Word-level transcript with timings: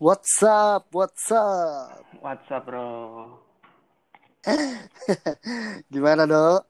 What's 0.00 0.40
up? 0.40 0.88
What's 0.96 1.28
up? 1.28 2.00
WhatsApp 2.24 2.64
bro. 2.64 2.88
Gimana 5.92 6.24
dok? 6.24 6.64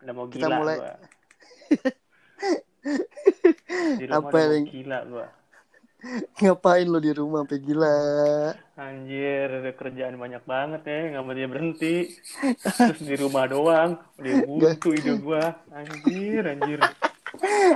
Udah 0.00 0.12
mau 0.16 0.26
Kita 0.32 0.48
gila 0.48 0.56
mulai- 0.56 0.80
gua. 0.80 0.94
Apa 4.16 4.36
yang- 4.48 4.68
gila 4.72 4.98
gua. 5.04 5.26
Ngapain 6.38 6.86
lo 6.86 7.02
di 7.02 7.10
rumah 7.12 7.42
sampai 7.44 7.58
gila? 7.58 7.96
Anjir, 8.78 9.50
ada 9.50 9.72
kerjaan 9.74 10.14
banyak 10.14 10.46
banget 10.46 10.86
ya, 10.86 10.98
nggak 11.12 11.22
mau 11.26 11.34
dia 11.34 11.48
berhenti. 11.50 11.96
Terus 12.64 13.02
di 13.02 13.12
rumah 13.18 13.44
doang, 13.50 13.98
udah 14.16 14.34
buntu 14.46 14.94
ide 14.94 15.18
gua. 15.18 15.58
Anjir, 15.74 16.46
anjir. 16.46 16.78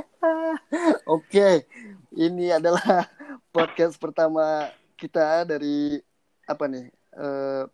Oke, 1.19 1.67
ini 2.15 2.55
adalah 2.55 3.11
podcast 3.53 4.01
pertama 4.01 4.73
kita 4.97 5.45
dari 5.45 6.01
apa 6.49 6.65
nih? 6.65 6.89
Eh, 7.13 7.65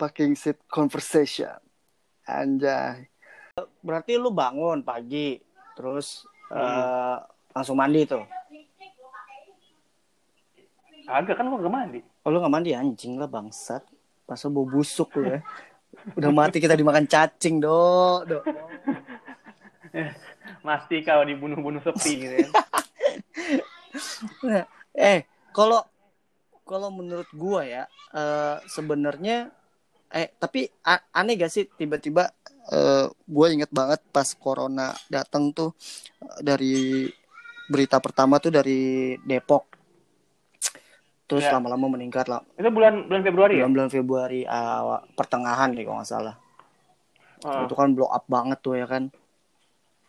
Packing 0.00 0.32
Seat 0.32 0.56
Conversation. 0.64 1.60
Anjay. 2.24 3.04
Berarti 3.84 4.16
lu 4.16 4.32
bangun 4.32 4.80
pagi, 4.80 5.36
terus 5.76 6.24
eh, 6.48 7.16
langsung 7.52 7.76
mandi 7.76 8.08
tuh. 8.08 8.24
Agak 11.04 11.36
kan 11.36 11.52
gua 11.52 11.60
gak 11.60 11.74
mandi. 11.74 12.00
Oh 12.24 12.32
lu 12.32 12.40
gak 12.40 12.54
mandi 12.54 12.72
anjing 12.72 13.20
lah 13.20 13.28
bangsat. 13.28 13.84
Masa 14.24 14.48
bau 14.48 14.64
busuk 14.64 15.12
lu 15.20 15.36
ya. 15.36 15.44
Udah 16.16 16.30
mati 16.32 16.62
kita 16.62 16.78
dimakan 16.78 17.04
cacing, 17.04 17.60
Dok. 17.60 18.20
Dok. 18.24 18.44
Mesti 20.66 20.96
kalau 21.02 21.26
dibunuh-bunuh 21.26 21.82
sepi 21.82 22.12
gitu 22.24 22.34
ya. 22.40 22.48
Eh, 25.00 25.24
kalau 25.56 25.80
kalau 26.68 26.92
menurut 26.92 27.26
gua 27.32 27.64
ya, 27.64 27.84
eh, 28.12 28.56
sebenarnya 28.68 29.48
eh 30.10 30.26
tapi 30.42 30.66
aneh 30.90 31.38
gak 31.38 31.54
sih 31.54 31.64
tiba-tiba 31.70 32.34
eh, 32.74 33.06
gue 33.06 33.46
inget 33.54 33.70
banget 33.70 34.02
pas 34.10 34.26
corona 34.34 34.90
datang 35.06 35.54
tuh 35.54 35.70
eh, 36.20 36.38
dari 36.42 37.06
berita 37.70 38.02
pertama 38.02 38.42
tuh 38.42 38.50
dari 38.50 39.14
Depok. 39.22 39.64
Terus 41.30 41.46
Ya. 41.46 41.54
lama-lama 41.54 41.94
meningkat 41.94 42.26
lah. 42.26 42.42
Itu 42.58 42.74
bulan 42.74 43.06
bulan 43.06 43.22
Februari 43.22 43.54
ya? 43.54 43.70
Bulan-bulan 43.70 43.90
Februari 43.94 44.40
awal 44.50 45.06
pertengahan 45.14 45.70
nih 45.70 45.86
kalau 45.86 46.02
nggak 46.02 46.10
salah. 46.10 46.34
Heeh. 47.46 47.64
Itu 47.70 47.74
kan 47.78 47.94
blow 47.94 48.10
up 48.10 48.26
banget 48.26 48.58
tuh 48.58 48.74
ya 48.74 48.90
kan. 48.90 49.08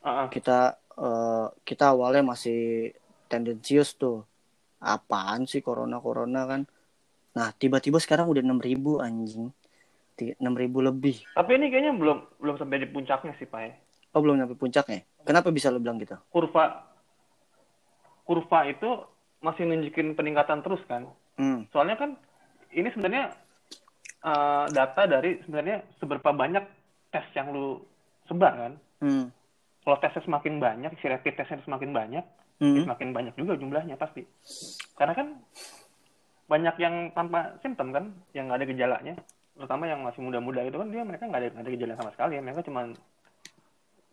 Heeh. 0.01 0.27
kita 0.33 0.81
eh, 0.97 1.45
kita 1.61 1.93
awalnya 1.93 2.33
masih 2.33 2.89
tendensius 3.29 3.93
tuh 3.93 4.25
apaan 4.81 5.45
sih 5.45 5.61
corona 5.61 6.01
corona 6.01 6.43
kan 6.43 6.61
nah 7.31 7.53
tiba-tiba 7.53 7.95
sekarang 7.95 8.27
udah 8.27 8.41
6000 8.41 8.99
anjing 8.99 9.53
Ti- 10.11 10.35
6000 10.35 10.89
lebih 10.91 11.23
Tapi 11.31 11.51
ini 11.55 11.71
kayaknya 11.71 11.93
belum 11.95 12.17
belum 12.37 12.55
sampai 12.59 12.83
di 12.83 12.87
puncaknya 12.89 13.31
sih, 13.39 13.47
Pak. 13.47 13.61
ya. 13.61 13.71
oh 14.11 14.19
belum 14.19 14.35
nyampe 14.35 14.59
puncaknya 14.59 15.07
kenapa 15.23 15.47
bisa 15.49 15.71
lo 15.71 15.79
bilang 15.79 15.95
gitu 15.97 16.17
Kurva 16.27 16.83
kurva 18.25 18.59
itu 18.67 18.89
masih 19.41 19.65
nunjukin 19.65 20.13
peningkatan 20.13 20.61
terus 20.61 20.81
kan? 20.85 21.09
hmm. 21.37 21.71
Soalnya 21.73 21.97
kan 21.97 22.13
ini 22.71 22.91
sebenarnya 22.91 23.33
eh, 24.21 24.65
data 24.69 25.01
dari 25.05 25.41
sebenarnya 25.43 25.81
seberapa 25.97 26.29
banyak 26.29 26.63
tes 27.09 27.25
yang 27.33 27.51
lu 27.51 27.81
sebar 28.29 28.53
kan. 28.55 28.73
Hmm. 29.01 29.25
Kalau 29.81 29.97
tesnya 29.97 30.21
semakin 30.21 30.61
banyak, 30.61 30.91
si 31.01 31.09
rapid 31.09 31.33
testnya 31.35 31.57
semakin 31.65 31.89
banyak, 31.89 32.21
ya 32.23 32.40
Hmm. 32.61 32.85
semakin 32.85 33.09
banyak 33.09 33.33
juga 33.33 33.57
jumlahnya 33.57 33.97
pasti. 33.97 34.21
Karena 34.93 35.17
kan 35.17 35.27
banyak 36.45 36.75
yang 36.77 37.09
tanpa 37.11 37.57
simptom 37.59 37.89
kan, 37.89 38.13
yang 38.31 38.45
nggak 38.45 38.59
ada 38.61 38.69
gejalanya. 38.69 39.13
Terutama 39.57 39.89
yang 39.89 40.05
masih 40.05 40.21
muda-muda 40.21 40.61
itu 40.61 40.77
kan 40.77 40.87
dia 40.87 41.01
mereka 41.01 41.25
nggak 41.25 41.41
ada, 41.41 41.49
ada 41.57 41.69
gejala 41.69 41.97
sama 41.97 42.13
sekali. 42.13 42.37
ya. 42.37 42.41
Mereka 42.41 42.61
cuma 42.63 42.85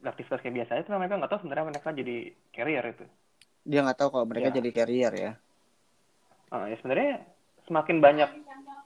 aktivitas 0.00 0.40
kayak 0.40 0.56
biasa 0.56 0.70
aja, 0.78 0.96
mereka 0.96 1.18
nggak 1.18 1.28
tahu 1.28 1.40
sebenarnya 1.42 1.66
mereka 1.68 1.88
jadi 1.92 2.16
carrier 2.50 2.84
itu. 2.86 3.04
dia 3.68 3.84
nggak 3.84 3.98
tahu 3.98 4.08
kalau 4.08 4.24
mereka 4.24 4.48
Ya. 4.48 4.56
jadi 4.56 4.70
carrier 4.72 5.12
ya 5.12 5.32
Ah, 6.48 6.64
ya 6.64 6.80
sebenarnya 6.80 7.20
semakin 7.68 8.00
banyak 8.00 8.30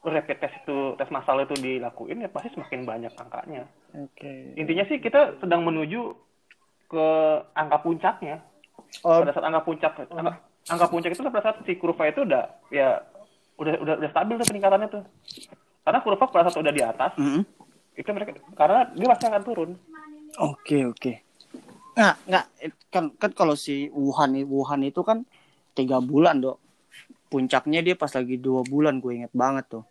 rapid 0.02 0.38
test 0.42 0.58
itu 0.58 0.98
tes 0.98 1.06
massal 1.06 1.38
itu 1.38 1.54
dilakuin 1.54 2.18
ya 2.18 2.26
pasti 2.26 2.50
semakin 2.50 2.82
banyak 2.82 3.12
angkanya. 3.14 3.62
oke 3.94 4.58
Intinya 4.58 4.82
sih 4.90 4.98
kita 4.98 5.38
sedang 5.38 5.62
menuju 5.62 6.16
ke 6.90 7.06
angka 7.54 7.78
puncaknya. 7.78 8.42
Oh 9.00 9.25
Pada 9.25 9.32
saat 9.32 9.44
angka 9.48 9.62
puncak 9.64 9.92
angka, 10.12 10.32
angka 10.69 10.86
puncak 10.92 11.10
itu 11.16 11.22
pada 11.25 11.42
saat 11.44 11.56
si 11.64 11.72
kurva 11.80 12.04
itu 12.08 12.20
udah 12.28 12.44
ya 12.69 13.00
udah 13.56 13.75
udah 13.80 13.94
udah 14.04 14.10
stabil 14.12 14.34
tuh 14.36 14.47
peningkatannya 14.53 14.88
tuh. 14.92 15.03
Karena 15.82 15.98
kurva 16.04 16.25
pada 16.28 16.48
saat 16.48 16.60
udah 16.60 16.72
di 16.72 16.82
atas 16.84 17.12
hmm. 17.16 17.42
itu 17.97 18.08
mereka 18.12 18.36
karena 18.54 18.81
dia 18.92 19.06
pasti 19.08 19.25
akan 19.28 19.42
turun. 19.42 19.70
Oke 20.41 20.84
oke. 20.88 21.12
Nggak 21.92 22.16
nggak 22.28 22.44
kan 22.88 23.04
kan 23.16 23.31
kalau 23.32 23.54
si 23.56 23.88
Wuhan 23.92 24.36
Wuhan 24.48 24.81
itu 24.84 25.00
kan 25.04 25.25
tiga 25.76 26.00
bulan 26.00 26.41
dok. 26.41 26.60
Puncaknya 27.32 27.81
dia 27.81 27.97
pas 27.97 28.12
lagi 28.12 28.36
dua 28.36 28.60
bulan 28.60 29.00
gue 29.00 29.25
inget 29.25 29.32
banget 29.32 29.64
tuh. 29.69 29.84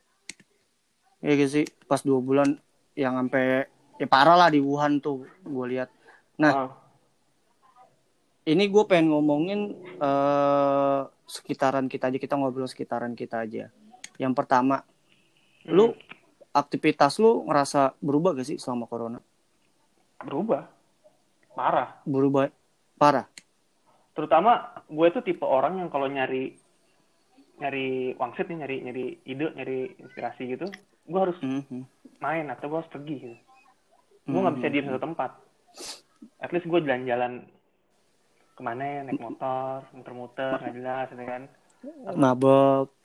Iya 1.22 1.38
gak 1.38 1.50
sih 1.54 1.66
pas 1.86 2.02
dua 2.02 2.18
bulan 2.18 2.58
yang 2.98 3.14
sampai 3.18 3.66
ya 4.02 4.08
parah 4.10 4.38
lah 4.38 4.50
di 4.50 4.62
Wuhan 4.62 5.02
tuh 5.02 5.26
gue 5.46 5.66
lihat. 5.70 5.90
Nah 6.42 6.54
Ah, 6.54 6.70
ini 8.44 8.64
gue 8.66 8.84
pengen 8.86 9.10
ngomongin 9.10 9.60
eh 9.98 11.02
sekitaran 11.26 11.88
kita 11.88 12.12
aja 12.12 12.18
kita 12.18 12.36
ngobrol 12.36 12.68
sekitaran 12.68 13.14
kita 13.14 13.44
aja. 13.44 13.72
Yang 14.18 14.34
pertama, 14.36 14.84
lu 15.66 15.96
aktivitas 16.52 17.16
lu 17.18 17.48
ngerasa 17.48 17.96
berubah 17.98 18.36
gak 18.36 18.48
sih 18.48 18.58
selama 18.58 18.86
corona? 18.86 19.20
berubah. 20.22 20.70
Parah. 21.52 21.98
Berubah 22.04 22.46
parah. 22.96 23.26
terutama 24.12 24.60
gue 24.86 25.08
tuh 25.10 25.24
tipe 25.24 25.42
orang 25.42 25.80
yang 25.80 25.90
kalau 25.90 26.06
nyari 26.06 26.54
nyari 27.58 28.12
wangsit 28.20 28.46
nih 28.46 28.58
nyari 28.60 28.76
nyari 28.84 29.06
ide 29.24 29.46
nyari 29.56 29.80
inspirasi 29.98 30.52
gitu 30.52 30.68
gue 31.08 31.20
harus 31.20 31.40
Mhm. 31.40 31.88
main 32.20 32.46
atau 32.52 32.68
gue 32.68 32.78
harus 32.78 32.92
pergi 32.92 33.16
gitu 33.18 33.38
gue 34.28 34.36
nggak 34.38 34.56
bisa 34.60 34.68
diem 34.68 34.86
satu 34.86 35.00
tempat 35.00 35.32
at 36.38 36.52
least 36.52 36.68
gue 36.68 36.80
jalan-jalan 36.84 37.48
ke 38.52 38.62
mana 38.62 38.84
ya 38.84 39.00
naik 39.04 39.18
motor 39.18 39.88
muter-muter 39.92 40.54
nggak 40.56 40.76
jelas 40.76 41.08
gitu 41.10 41.24
kan. 41.24 41.42
Mabok. 42.14 42.88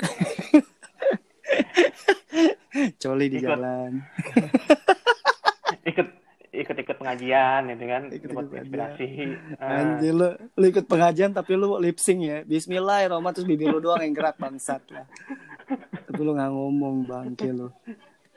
Coli 3.00 3.26
di 3.26 3.38
Ikut. 3.38 3.48
jalan. 3.48 3.90
Ikut 5.82 6.08
ikut 6.56 6.76
ikut 6.78 6.96
pengajian 6.96 7.68
gitu 7.68 7.84
kan 7.84 8.02
Ikut-ikut 8.08 8.32
buat 8.32 8.46
pengajian. 8.48 8.64
inspirasi. 8.64 9.08
Ah, 9.56 9.76
anjir 9.78 10.12
lu 10.12 10.28
lu 10.54 10.64
ikut 10.66 10.84
pengajian 10.84 11.30
tapi 11.30 11.52
lu 11.52 11.76
lip 11.78 11.96
sync 11.96 12.20
ya. 12.22 12.38
Bismillahirrahmanirrahim 12.42 13.36
terus 13.36 13.48
bibir 13.48 13.68
lu 13.68 13.80
doang 13.80 14.00
yang 14.00 14.12
gerak 14.12 14.36
bangsat 14.36 14.82
lah 14.90 15.06
tapi 16.06 16.20
lu 16.22 16.32
nggak 16.32 16.50
ngomong 16.50 16.96
bangke 17.04 17.48
lu. 17.50 17.68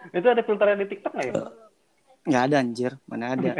Itu 0.09 0.25
ada 0.25 0.41
filternya 0.41 0.77
di 0.77 0.87
TikTok 0.87 1.11
nggak 1.11 1.27
ya? 1.27 1.33
Nggak 2.25 2.43
ada 2.43 2.55
anjir. 2.59 2.91
Mana 3.05 3.25
ada 3.35 3.51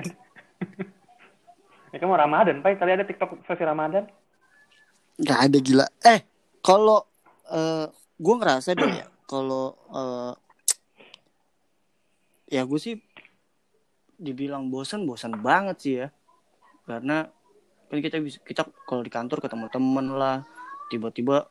ya 1.89 1.97
kan 1.97 2.07
mau 2.09 2.19
Ramadan 2.19 2.61
pak. 2.61 2.77
Kali 2.77 2.91
ada 2.93 3.05
TikTok 3.05 3.45
versi 3.45 3.63
Ramadan. 3.65 4.05
Nggak 5.19 5.39
ada 5.49 5.57
gila. 5.57 5.85
Eh 6.05 6.19
kalau 6.61 7.05
eh 7.49 7.87
gue 8.19 8.35
ngerasa 8.35 8.75
deh 8.75 8.91
ya 9.03 9.07
kalau 9.25 9.75
eh, 9.95 10.33
ya 12.49 12.61
gue 12.65 12.79
sih 12.79 12.95
dibilang 14.19 14.67
bosan 14.67 15.07
bosan 15.07 15.37
banget 15.39 15.77
sih 15.81 15.93
ya. 16.03 16.07
Karena 16.85 17.25
kan 17.89 17.97
kita 18.01 18.21
bisa 18.21 18.37
kita 18.45 18.65
kalau 18.85 19.01
di 19.01 19.11
kantor 19.11 19.41
ketemu 19.41 19.65
temen 19.73 20.07
lah 20.13 20.45
tiba-tiba 20.93 21.45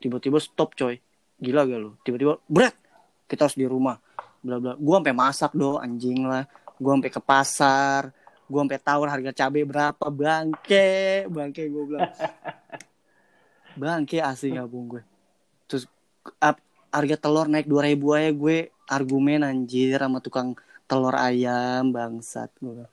tiba-tiba 0.00 0.38
stop 0.40 0.76
coy. 0.76 0.96
Gila 1.36 1.68
gak 1.68 1.80
lu? 1.80 1.90
Tiba-tiba 2.00 2.40
berat 2.48 2.72
kita 3.28 3.48
harus 3.48 3.56
di 3.56 3.68
rumah. 3.68 4.00
Bla 4.40 4.56
bla. 4.56 4.72
Gue 4.80 4.94
sampai 4.96 5.16
masak 5.16 5.52
do 5.52 5.76
anjing 5.76 6.24
lah. 6.24 6.48
Gue 6.76 6.92
sampai 6.92 7.12
ke 7.12 7.20
pasar 7.20 8.12
gue 8.46 8.60
sampai 8.62 8.78
tahu 8.78 9.00
harga 9.04 9.32
cabai 9.34 9.62
berapa. 9.62 10.04
Bangke 10.06 10.88
bangke 11.26 11.66
gue 11.66 11.84
bilang. 11.84 12.10
Bangke 13.76 14.18
asli 14.18 14.50
gabung 14.50 14.88
gue. 14.88 15.02
Terus 15.66 15.84
ap- 16.38 16.62
harga 16.88 17.16
telur 17.18 17.44
naik 17.44 17.66
dua 17.66 17.84
ribu 17.84 18.16
aja 18.16 18.32
gue 18.32 18.58
argumen 18.86 19.42
anjir 19.42 19.98
sama 19.98 20.18
tukang 20.18 20.56
telur 20.86 21.12
ayam 21.12 21.90
bangsat 21.90 22.48
gue 22.56 22.86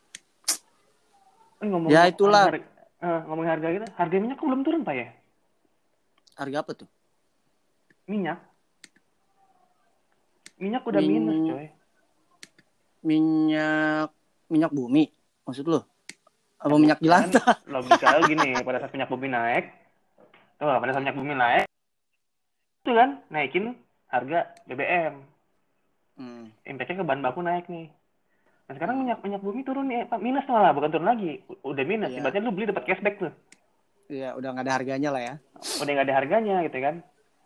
Eh, 1.61 1.67
ngomong 1.69 1.87
Ya, 1.87 2.03
itulah. 2.03 2.51
harga, 2.51 2.67
eh, 2.99 3.19
ngomongin 3.23 3.51
harga 3.55 3.67
gitu 3.71 3.85
harga 3.95 4.15
minyak 4.19 4.35
kok 4.35 4.47
belum 4.49 4.61
turun 4.61 4.81
pak 4.83 4.95
ya? 4.97 5.07
Harga 6.35 6.57
apa 6.59 6.71
tuh? 6.75 6.89
Minyak. 8.03 8.43
Minyak 10.59 10.83
udah 10.83 10.99
Min- 10.99 11.23
minus 11.23 11.39
coy. 11.47 11.67
minyak 12.99 14.09
minyak 14.47 14.71
bumi 14.71 15.07
maksud 15.43 15.65
lo 15.65 15.81
apa 16.57 16.69
Ya, 16.69 16.79
minyak 16.79 16.99
jelantah 16.99 17.45
logika 17.65 18.07
gini 18.23 18.55
pada 18.57 18.79
saat 18.79 18.91
minyak 18.91 19.09
bumi 19.09 19.27
naik 19.27 19.65
tuh 20.55 20.67
pada 20.69 20.89
saat 20.89 21.03
minyak 21.03 21.17
bumi 21.17 21.33
naik 21.33 21.65
itu 22.79 22.91
kan 22.91 23.09
naikin 23.27 23.65
harga 24.07 24.39
BBM 24.65 25.15
Hmm. 26.13 26.53
impactnya 26.61 27.01
ke 27.01 27.03
bahan 27.03 27.19
baku 27.19 27.41
naik 27.41 27.65
nih 27.65 27.89
nah 28.63 28.77
sekarang 28.77 29.01
minyak 29.01 29.17
minyak 29.19 29.41
bumi 29.41 29.61
turun 29.61 29.89
nih 29.89 30.05
Pak. 30.05 30.21
minus 30.21 30.45
malah 30.45 30.69
bukan 30.69 30.87
turun 30.87 31.09
lagi 31.09 31.41
udah 31.59 31.83
minus 31.83 32.13
Iya. 32.13 32.21
ibaratnya 32.21 32.43
lu 32.43 32.53
beli 32.53 32.69
dapat 32.69 32.85
cashback 32.85 33.17
tuh 33.17 33.33
Iya, 34.05 34.37
udah 34.37 34.49
nggak 34.51 34.61
ada 34.61 34.73
harganya 34.73 35.09
lah 35.09 35.21
ya. 35.23 35.35
udah 35.81 35.89
nggak 35.89 36.05
ada 36.05 36.15
harganya 36.15 36.55
gitu 36.61 36.77
kan 36.77 36.95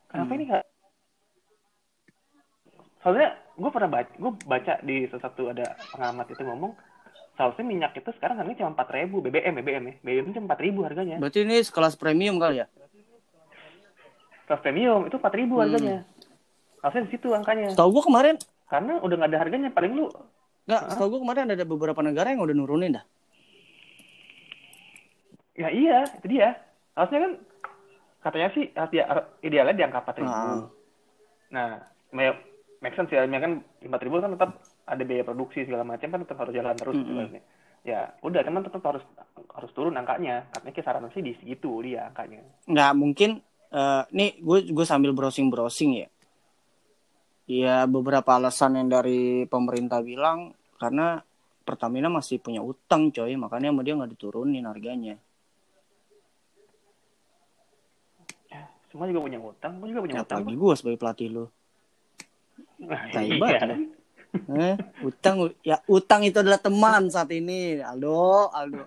kenapa 0.08 0.28
Hmm. 0.28 0.36
ini 0.36 0.44
nggak 0.46 0.64
soalnya 3.00 3.28
gue 3.56 3.72
pernah 3.72 3.90
baca 3.90 4.12
gue 4.12 4.32
baca 4.44 4.74
di 4.84 4.98
sesuatu 5.08 5.44
ada 5.48 5.64
pengamat 5.90 6.28
itu 6.28 6.44
ngomong 6.44 6.72
seharusnya 7.38 7.64
minyak 7.64 7.94
itu 7.94 8.10
sekarang 8.18 8.42
harganya 8.42 8.58
cuma 8.60 8.74
empat 8.74 8.90
ribu 8.92 9.22
BBM 9.22 9.54
BBM 9.62 9.84
ya 9.86 9.94
BBM 10.02 10.34
cuma 10.34 10.46
empat 10.50 10.60
ribu 10.60 10.80
harganya 10.82 11.22
Berarti 11.22 11.46
ini 11.46 11.62
sekelas 11.62 11.94
premium 11.94 12.36
kali 12.36 12.60
ya? 12.60 12.68
kelas 14.48 14.62
premium 14.62 15.06
itu 15.06 15.16
empat 15.16 15.34
ribu 15.36 15.54
Hmm. 15.56 15.64
harganya 15.64 15.98
harusnya 16.82 17.04
di 17.06 17.12
situ 17.12 17.28
angkanya 17.32 17.68
Setahu 17.72 17.90
gua 17.92 18.04
kemarin 18.04 18.36
karena 18.66 18.94
udah 19.00 19.16
nggak 19.16 19.30
ada 19.30 19.40
harganya 19.40 19.70
paling 19.70 19.94
lu 19.94 20.06
nggak, 20.66 20.82
setahu 20.92 21.08
gua 21.14 21.20
kemarin 21.24 21.44
ada 21.48 21.64
beberapa 21.64 22.02
negara 22.02 22.32
yang 22.32 22.42
udah 22.44 22.56
nurunin 22.56 22.96
dah. 22.96 23.06
ya 25.54 25.70
iya 25.70 26.06
itu 26.16 26.28
dia 26.30 26.54
harusnya 26.94 27.20
kan 27.20 27.32
katanya 28.22 28.50
sih 28.52 28.66
idealnya 29.42 29.74
di 29.74 29.84
angka 29.84 30.00
empat 30.06 30.16
ribu 30.18 30.32
Ah. 30.32 30.64
nah 31.50 31.70
make 32.12 32.96
sense 32.96 33.10
ya 33.10 33.26
kan 33.26 33.62
empat 33.82 34.02
ribu 34.02 34.22
kan 34.22 34.32
tetap 34.32 34.52
ada 34.88 35.04
biaya 35.04 35.28
produksi 35.28 35.68
segala 35.68 35.84
macam 35.84 36.08
kan 36.08 36.20
tetap 36.24 36.38
harus 36.40 36.54
jalan 36.56 36.76
terus 36.80 36.96
Mm-mm. 36.96 37.06
sebenarnya 37.06 37.42
ya 37.84 38.00
udah 38.24 38.42
cuman 38.44 38.62
tetap 38.68 38.84
harus 38.84 39.04
harus 39.54 39.72
turun 39.72 39.96
angkanya 39.96 40.48
katanya 40.52 40.74
kisaran 40.76 41.08
sih 41.14 41.24
di 41.24 41.32
segitu 41.40 41.72
dia 41.84 42.08
angkanya 42.12 42.42
Nggak 42.66 42.92
mungkin. 42.96 43.32
eh 43.68 44.04
nih 44.16 44.40
gue 44.40 44.72
gue 44.72 44.86
sambil 44.88 45.12
browsing 45.12 45.52
browsing 45.52 45.92
ya. 46.04 46.08
Ya 47.48 47.84
beberapa 47.84 48.36
alasan 48.36 48.76
yang 48.76 48.88
dari 48.88 49.44
pemerintah 49.48 50.00
bilang 50.00 50.52
karena 50.80 51.20
Pertamina 51.64 52.08
masih 52.08 52.40
punya 52.40 52.64
utang 52.64 53.12
coy, 53.12 53.36
makanya 53.36 53.76
sama 53.76 53.84
dia 53.84 53.96
nggak 53.96 54.12
diturunin 54.16 54.64
harganya. 54.64 55.20
ya, 58.48 58.64
semua 58.88 59.08
juga 59.08 59.20
punya 59.28 59.40
utang 59.40 59.80
gue 59.80 59.88
juga 59.92 60.02
punya 60.08 60.16
Ya, 60.16 60.24
utang 60.24 60.40
apalagi 60.48 60.56
gue 60.56 60.74
sebagai 60.80 61.00
pelatih 61.00 61.28
lu. 61.28 61.46
Nah, 62.88 63.02
tai 63.12 63.28
iya. 63.28 63.40
banget. 63.40 63.97
Eh, 64.54 64.76
utang 65.02 65.36
ya 65.62 65.80
utang 65.86 66.22
itu 66.22 66.38
adalah 66.38 66.58
teman 66.58 67.08
saat 67.08 67.32
ini, 67.32 67.80
Aldo, 67.80 68.50
Aldo. 68.50 68.84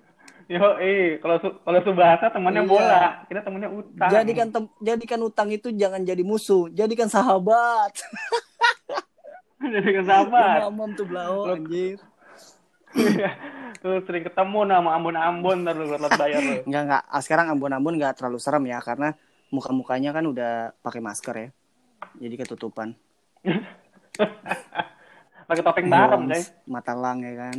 yo 0.46 0.76
eh 0.76 1.18
kalau 1.18 1.38
su- 1.38 1.58
kalau 1.60 1.78
subahasa 1.80 2.26
temannya 2.28 2.62
Iya. 2.62 2.68
bola 2.68 3.02
kita 3.24 3.40
temannya 3.40 3.70
utang 3.70 4.10
Jadikan 4.10 4.48
tem- 4.48 4.74
jadikan 4.80 5.20
utang 5.22 5.48
itu 5.48 5.70
jangan 5.70 6.02
jadi 6.02 6.20
musuh, 6.20 6.66
jadikan 6.68 7.06
sahabat. 7.06 7.94
jadikan 9.74 10.04
sahabat 10.04 10.58
Mamam 10.66 10.90
tuh 10.92 11.06
belau 11.06 11.46
Lu- 11.46 11.54
anjir. 11.54 11.98
Tuh 13.80 14.02
sering 14.02 14.26
ketemu 14.26 14.66
nama 14.66 14.92
Ambon-Ambon 14.92 15.62
ntar 15.62 15.72
lu 15.72 15.86
telat 15.86 16.12
bayar 16.14 16.40
lu. 16.40 16.56
Enggak 16.66 16.82
enggak, 16.84 17.02
ah, 17.06 17.22
sekarang 17.22 17.46
Ambon-Ambon 17.48 17.94
enggak 17.94 18.18
terlalu 18.18 18.36
serem 18.36 18.66
ya 18.66 18.82
karena 18.82 19.14
muka-mukanya 19.48 20.10
kan 20.10 20.26
udah 20.26 20.52
pakai 20.80 20.98
masker 20.98 21.34
ya. 21.36 21.48
Jadi 22.18 22.34
ketutupan. 22.36 22.92
Pakai 25.50 25.62
topeng 25.66 25.90
bareng, 25.90 26.30
coy. 26.30 26.38
Boms, 26.38 26.46
Mata 26.62 26.94
lang 26.94 27.18
ya 27.20 27.34
kan. 27.34 27.56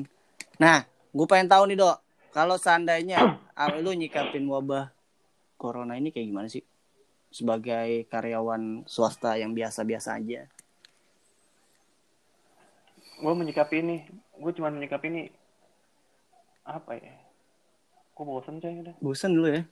Nah, 0.56 0.80
gue 0.88 1.28
pengen 1.28 1.52
tahu 1.52 1.68
nih, 1.68 1.76
Dok. 1.76 1.98
Kalau 2.32 2.56
seandainya 2.56 3.20
lu 3.84 3.92
nyikapin 3.92 4.48
wabah 4.48 4.96
corona 5.60 6.00
ini 6.00 6.10
kayak 6.10 6.32
gimana 6.32 6.48
sih? 6.48 6.64
Sebagai 7.28 8.08
karyawan 8.08 8.88
swasta 8.88 9.36
yang 9.36 9.52
biasa-biasa 9.52 10.16
aja. 10.16 10.48
Gue 13.20 13.34
menyikapi 13.36 13.76
ini, 13.84 13.98
gue 14.34 14.52
cuma 14.56 14.72
menyikapi 14.72 15.08
ini 15.12 15.24
apa 16.64 16.96
ya? 16.96 17.14
Gue 18.16 18.24
bosen 18.26 18.58
coy 18.58 18.74
udah. 18.82 18.96
Bosan 18.98 19.36
dulu 19.36 19.48
ya. 19.52 19.64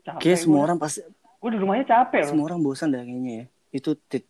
Capek 0.00 0.20
Kayak 0.22 0.38
semua 0.40 0.56
gua. 0.56 0.64
orang 0.68 0.78
pasti 0.78 1.00
Gue 1.40 1.50
di 1.50 1.58
rumahnya 1.58 1.84
capek 1.88 2.20
loh. 2.24 2.30
semua 2.30 2.44
orang 2.52 2.60
bosan 2.60 2.92
dah 2.92 3.00
kayaknya 3.00 3.32
ya. 3.32 3.44
Itu 3.72 3.96
tit 3.96 4.28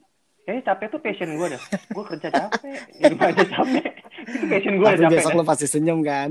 Kayaknya 0.51 0.67
capek 0.67 0.87
tuh 0.91 0.99
passion 0.99 1.31
gue 1.31 1.47
dah. 1.49 1.63
Gue 1.89 2.05
kerja 2.05 2.29
capek, 2.29 2.75
di 2.91 3.03
rumah 3.07 3.31
aja 3.31 3.45
capek. 3.47 3.87
Itu 4.27 4.45
passion 4.51 4.75
gue 4.75 4.87
capek. 4.91 5.11
besok 5.13 5.33
lo 5.33 5.43
pasti 5.47 5.67
senyum 5.69 5.99
kan? 6.03 6.31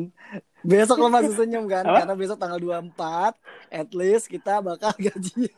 Besok 0.60 0.98
lo 1.00 1.08
pasti 1.08 1.32
senyum 1.32 1.66
kan? 1.66 1.84
Apa? 1.86 2.04
Karena 2.04 2.14
besok 2.14 2.36
tanggal 2.36 2.60
24 2.60 3.40
at 3.72 3.90
least 3.94 4.28
kita 4.28 4.60
bakal 4.60 4.92
gajian. 5.00 5.56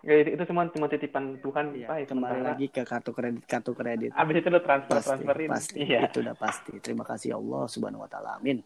Ya, 0.00 0.14
itu, 0.18 0.28
itu 0.32 0.42
semua 0.42 0.64
cuma 0.66 0.88
titipan 0.88 1.36
Tuhan, 1.38 1.76
Iya, 1.76 1.86
Pak. 1.86 1.96
ya, 1.96 2.06
kembali 2.08 2.40
lagi 2.42 2.66
ke 2.66 2.82
kartu 2.82 3.12
kredit 3.12 3.44
kartu 3.44 3.70
kredit. 3.70 4.10
Abis 4.10 4.34
itu 4.34 4.48
lo 4.48 4.58
transfer 4.58 4.96
Pasti, 4.96 5.08
transferin. 5.12 5.48
pasti. 5.52 5.76
Iya. 5.78 6.00
Itu 6.08 6.18
udah 6.18 6.34
pasti. 6.34 6.72
Terima 6.80 7.04
kasih 7.04 7.36
Allah 7.36 7.68
Subhanahu 7.68 8.00
wa 8.00 8.08
taala. 8.08 8.40
Amin. 8.40 8.64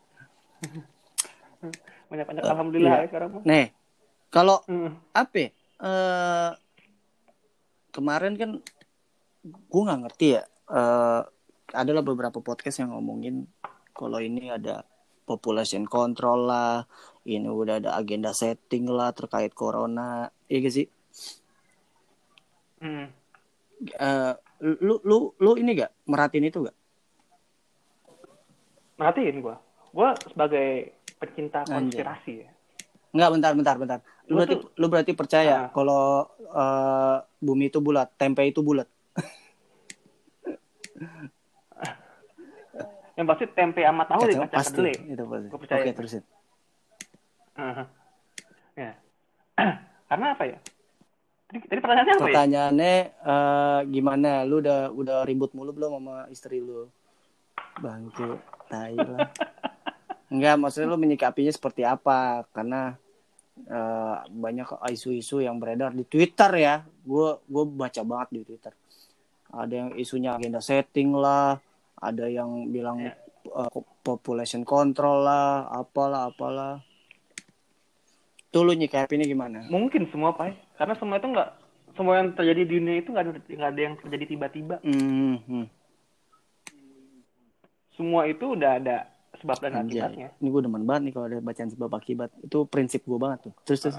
Banyak-banyak 2.06 2.40
Eh, 2.40 2.46
alhamdulillah 2.46 2.92
iya. 2.94 3.02
ya 3.02 3.08
sekarang. 3.10 3.30
Nih, 3.42 3.66
kalau 4.30 4.62
Hmm. 4.64 4.94
apa 5.10 5.34
ya? 5.36 5.50
Kemarin 7.96 8.36
kan 8.36 8.50
gue 9.46 9.82
nggak 9.88 10.00
ngerti 10.04 10.26
ya 10.36 10.42
eh 10.68 11.22
adalah 11.72 12.02
beberapa 12.04 12.38
podcast 12.44 12.84
yang 12.84 12.92
ngomongin 12.92 13.48
kalau 13.96 14.20
ini 14.20 14.52
ada 14.52 14.84
population 15.26 15.88
control 15.88 16.46
lah 16.46 16.84
ini 17.26 17.46
udah 17.48 17.82
ada 17.82 17.90
agenda 17.98 18.30
setting 18.30 18.86
lah 18.86 19.10
terkait 19.10 19.50
corona 19.56 20.28
iya 20.46 20.62
gak 20.62 20.74
sih 20.74 20.86
Hmm. 22.76 23.08
Eh, 23.80 24.32
lu 24.60 25.00
lu 25.00 25.32
lu 25.40 25.56
ini 25.56 25.72
gak 25.80 25.92
merhatiin 26.04 26.48
itu 26.52 26.60
gak 26.60 26.76
Merhatiin 28.96 29.44
gue. 29.44 29.56
Gue 29.92 30.10
sebagai 30.24 30.68
pecinta 31.20 31.60
Anjay. 31.68 32.00
konspirasi 32.00 32.32
ya. 32.44 32.50
Nggak 33.16 33.30
bentar 33.32 33.52
bentar 33.54 33.76
bentar 33.76 33.98
lu 34.26 34.32
berarti 34.36 34.54
tuh- 34.54 34.70
lu 34.74 34.86
berarti 34.86 35.12
percaya 35.12 35.54
Ah. 35.56 35.68
kalau 35.70 36.26
eh, 36.38 37.16
bumi 37.38 37.66
itu 37.66 37.78
bulat 37.78 38.06
tempe 38.14 38.42
itu 38.42 38.60
bulat 38.60 38.86
Yang 43.16 43.26
pasti 43.26 43.44
tempe 43.50 43.80
sama 43.80 44.02
tahu 44.04 44.20
di 44.22 44.34
kacang 44.34 44.50
pasti 44.52 44.76
kedelai. 44.76 44.94
itu 45.08 45.22
pasti 45.24 45.46
Gua 45.48 45.58
percaya 45.58 45.78
oke 45.78 45.86
itu. 45.86 45.96
terusin 45.96 46.22
Aha. 47.56 47.84
Ya. 48.76 48.90
Karena 50.06 50.26
apa 50.36 50.42
ya? 50.44 50.58
Tadi, 51.46 51.56
tadi 51.64 51.78
pertanyaannya 51.80 52.12
apa 52.12 52.20
ya? 52.20 52.24
Pertanyaannya 52.28 52.92
eh, 53.24 53.78
gimana? 53.88 54.30
Lu 54.44 54.60
udah 54.60 54.92
udah 54.92 55.16
ribut 55.24 55.50
mulu 55.50 55.72
belum 55.72 55.90
sama 55.96 56.14
istri 56.28 56.60
lu? 56.60 56.86
Bangke, 57.78 58.36
tai 58.68 58.94
lah. 58.94 59.26
Enggak, 60.26 60.54
maksudnya 60.58 60.86
lu 60.86 60.98
menyikapinya 60.98 61.48
seperti 61.48 61.82
apa? 61.82 62.42
Karena 62.50 62.98
eh, 63.64 64.16
banyak 64.28 64.68
isu-isu 64.92 65.40
yang 65.40 65.56
beredar 65.56 65.96
di 65.96 66.04
Twitter 66.04 66.50
ya. 66.60 66.74
Gue 67.04 67.40
gue 67.48 67.64
baca 67.64 68.02
banget 68.04 68.28
di 68.36 68.40
Twitter. 68.44 68.72
Ada 69.48 69.72
yang 69.72 69.90
isunya 69.96 70.36
agenda 70.36 70.60
setting 70.60 71.16
lah, 71.16 71.56
ada 71.96 72.28
yang 72.28 72.68
bilang 72.68 73.00
Ya. 73.00 73.16
eh, 73.48 73.70
population 74.04 74.62
control 74.66 75.24
lah, 75.24 75.66
apalah 75.72 76.28
apalah. 76.28 76.84
Tuh 78.52 78.62
lu 78.62 78.72
nyikapinnya 78.72 79.26
gimana? 79.26 79.64
Mungkin 79.68 80.08
semua, 80.08 80.32
Pak. 80.32 80.78
Karena 80.80 80.94
semua 80.96 81.16
itu 81.20 81.28
nggak 81.28 81.50
semua 81.96 82.20
yang 82.20 82.36
terjadi 82.36 82.60
di 82.68 82.70
dunia 82.76 82.94
itu 83.00 83.08
nggak 83.08 83.24
ada 83.24 83.32
ada 83.72 83.80
yang 83.80 83.94
terjadi 83.96 84.24
tiba-tiba. 84.36 84.76
Hmm, 84.84 85.40
hmm. 85.48 85.66
Semua 87.96 88.28
itu 88.28 88.52
udah 88.52 88.76
ada 88.76 89.08
sebab 89.42 89.56
dan 89.60 89.72
Anjay. 89.82 90.00
akibatnya. 90.00 90.28
Ini 90.40 90.48
gue 90.48 90.62
demen 90.62 90.82
banget 90.84 91.02
nih 91.08 91.12
kalau 91.12 91.26
ada 91.28 91.38
bacaan 91.40 91.70
sebab 91.70 91.90
akibat. 91.92 92.30
Itu 92.40 92.64
prinsip 92.66 93.02
gue 93.04 93.18
banget 93.18 93.50
tuh. 93.50 93.54
Terus 93.66 93.80
terus. 93.86 93.96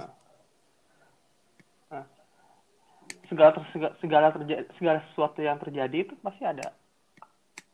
Segala 3.28 3.52
ter- 3.52 3.68
segala 3.76 3.94
segala, 4.00 4.28
terja- 4.32 4.66
segala 4.80 5.00
sesuatu 5.12 5.40
yang 5.44 5.60
terjadi 5.60 5.98
itu 6.08 6.14
pasti 6.24 6.48
ada 6.48 6.72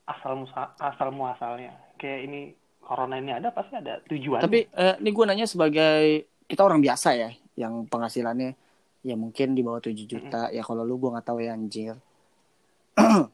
asal 0.09 0.33
musa 0.41 0.73
asal 0.81 1.13
muasalnya. 1.13 1.77
Kayak 2.01 2.19
ini 2.25 2.39
corona 2.81 3.21
ini 3.21 3.31
ada 3.37 3.53
pasti 3.53 3.77
ada 3.77 4.01
tujuan. 4.09 4.41
Tapi 4.41 4.65
eh, 4.65 4.95
ini 4.97 5.09
gue 5.13 5.25
nanya 5.29 5.45
sebagai 5.45 6.25
kita 6.49 6.65
orang 6.65 6.81
biasa 6.81 7.09
ya, 7.13 7.29
yang 7.53 7.85
penghasilannya 7.85 8.57
ya 9.03 9.15
mungkin 9.19 9.53
di 9.53 9.61
bawah 9.61 9.83
7 9.83 9.93
juta. 10.09 10.49
Ya 10.49 10.65
kalau 10.65 10.81
lu 10.81 10.97
gue 10.97 11.13
nggak 11.13 11.27
tahu 11.27 11.39
ya 11.43 11.53
anjir. 11.53 11.95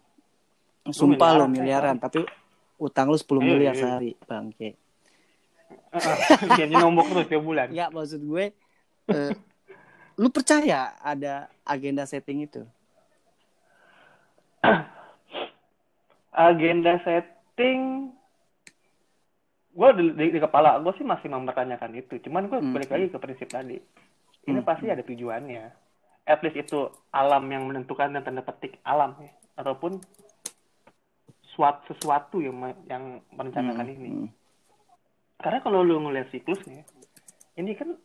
Sumpah 0.89 1.37
lo 1.37 1.45
miliaran, 1.45 1.95
miliaran, 1.95 1.95
tapi 2.01 2.25
utang 2.79 3.11
lu 3.11 3.15
10 3.15 3.27
Ayo, 3.37 3.45
miliar 3.45 3.75
ayo. 3.75 3.81
sehari, 3.83 4.11
bangke. 4.23 4.69
Dia 6.55 6.65
nombok 6.65 7.05
terus 7.07 7.27
tiap 7.27 7.43
bulan. 7.43 7.69
Enggak 7.69 7.91
maksud 7.91 8.21
gue 8.21 8.45
eh, 9.07 9.33
lu 10.15 10.29
percaya 10.29 10.95
ada 10.99 11.33
agenda 11.63 12.03
setting 12.03 12.45
itu? 12.45 12.61
agenda 16.31 16.99
setting 17.01 18.11
gue 19.69 19.89
di, 19.95 20.03
di, 20.11 20.25
di 20.35 20.39
kepala 20.39 20.79
gue 20.79 20.93
sih 20.95 21.05
masih 21.05 21.29
mempertanyakan 21.29 21.91
itu 21.95 22.19
cuman 22.21 22.47
gue 22.47 22.59
Hmm. 22.59 22.73
balik 22.73 22.91
lagi 22.91 23.07
ke 23.07 23.17
prinsip 23.17 23.47
tadi 23.47 23.77
ini 24.45 24.59
Hmm, 24.59 24.65
pasti 24.65 24.89
ada 24.89 24.99
tujuannya 25.01 25.63
at 26.25 26.39
least 26.43 26.59
itu 26.59 26.79
alam 27.09 27.43
yang 27.47 27.63
menentukan 27.65 28.11
dan 28.11 28.21
tanda 28.21 28.43
petik 28.43 28.77
alam 28.83 29.15
ya 29.19 29.31
ataupun 29.55 29.99
suatu 31.59 31.91
sesuatu 31.91 32.39
yang 32.39 32.55
yang 32.87 33.03
merencanakan 33.35 33.83
Hmm, 33.83 33.95
ini 33.99 34.09
hmm. 34.15 34.29
karena 35.37 35.59
kalau 35.59 35.83
lu 35.83 35.99
ngeliat 35.99 36.31
siklusnya 36.31 36.87
ini 37.59 37.75
kan 37.75 37.99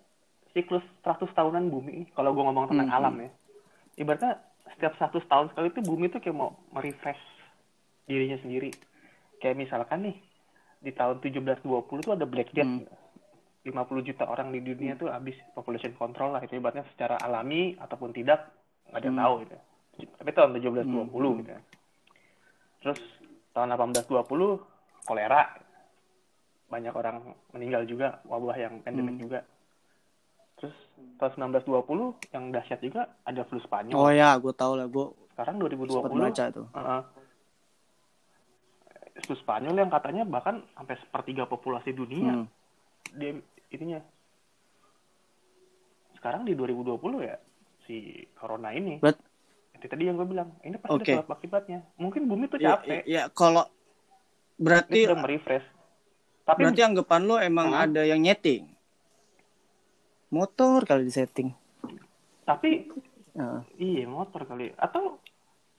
siklus 0.50 0.82
100 1.06 1.30
tahunan 1.30 1.70
bumi 1.70 2.10
kalau 2.10 2.34
gue 2.34 2.42
ngomong 2.42 2.66
tentang 2.66 2.90
Hmm. 2.90 2.98
alam 2.98 3.14
ya 3.22 3.30
ibaratnya 3.94 4.42
setiap 4.74 4.98
100 4.98 5.22
tahun 5.30 5.46
sekali 5.54 5.70
itu 5.70 5.80
bumi 5.86 6.10
tuh 6.10 6.18
kayak 6.18 6.34
mau 6.34 6.58
merefresh 6.74 7.22
dirinya 8.04 8.42
sendiri 8.42 8.74
kayak 9.38 9.54
misalkan 9.54 10.10
nih 10.10 10.16
di 10.82 10.90
tahun 10.90 11.22
1720 11.22 11.62
tuh 12.02 12.12
ada 12.12 12.26
Black 12.26 12.50
Death 12.50 12.66
Hmm. 12.66 12.90
50 13.64 14.04
juta 14.04 14.28
orang 14.28 14.50
di 14.50 14.60
dunia 14.60 14.92
tuh 14.92 15.08
habis 15.08 15.38
population 15.54 15.94
control 15.94 16.34
lah 16.34 16.42
itu 16.42 16.58
ibaratnya 16.58 16.84
secara 16.90 17.16
alami 17.16 17.78
ataupun 17.78 18.10
tidak 18.10 18.50
nggak 18.90 18.98
ada 18.98 19.06
yang 19.06 19.14
Hmm. 19.14 19.24
tahu 19.24 19.34
gitu 19.46 19.56
tapi 20.18 20.30
tahun 20.34 20.50
1720 20.58 21.30
Hmm. 21.30 21.38
gitu 21.40 21.54
terus 22.82 23.00
tahun 23.54 23.70
1820 23.70 24.58
kolera 25.02 25.42
banyak 26.66 26.90
orang 26.90 27.16
meninggal 27.52 27.86
juga 27.86 28.18
wabah 28.24 28.56
yang 28.56 28.74
endemik 28.82 29.14
Hmm. 29.14 29.22
juga 29.22 29.40
terus 30.56 30.74
tahun 31.16 31.54
1920 31.54 32.18
yang 32.30 32.50
dahsyat 32.50 32.80
juga 32.80 33.02
ada 33.22 33.42
flu 33.44 33.58
Spanyol 33.58 33.94
Oh 33.94 34.08
ya, 34.08 34.34
gue 34.36 34.50
tau 34.52 34.74
lah, 34.74 34.86
gue 34.86 35.06
sekarang 35.30 35.58
sempat 35.58 35.70
2020 35.70 36.24
baca 36.24 36.44
tuh. 36.50 36.66
Heeh. 36.72 37.02
flu 39.16 39.36
Spanyol 39.36 39.78
yang 39.78 39.88
katanya 39.88 40.22
bahkan 40.24 40.66
sampai 40.74 40.98
sepertiga 40.98 41.46
populasi 41.46 41.90
dunia 41.90 42.34
Hmm. 42.34 42.46
dia 43.14 43.38
ininya 43.70 44.02
sekarang 46.14 46.42
di 46.42 46.52
2020 46.52 47.22
ya 47.22 47.36
si 47.84 48.00
corona 48.34 48.72
ini 48.72 48.98
But- 48.98 49.20
itu 49.84 49.92
tadi 49.92 50.08
yang 50.08 50.16
gue 50.16 50.24
bilang 50.24 50.48
ini 50.60 50.80
pasti 50.80 50.96
Oke. 50.96 51.12
ada 51.12 51.20
sebab 51.20 51.36
akibatnya 51.36 51.78
mungkin 51.94 52.24
bumi 52.24 52.48
tuh 52.48 52.56
Ya, 52.56 52.80
capek 52.80 53.04
ya, 53.04 53.22
kalau 53.28 53.68
ini 53.68 54.64
berarti 54.64 55.00
sedang 55.04 55.20
merefresh 55.20 55.66
tapi 56.42 56.58
berarti 56.58 56.80
anggapan 56.80 57.20
lo 57.22 57.36
emang 57.36 57.68
Hmm. 57.68 57.84
ada 57.84 58.02
yang 58.02 58.16
nyeting. 58.18 58.64
Motor 60.28 60.82
kali 60.82 61.04
di 61.04 61.12
setting. 61.12 61.48
tapi 62.42 62.88
Nah, 63.34 63.66
iya 63.74 64.06
motor 64.06 64.44
kali 64.44 64.70
atau 64.74 65.18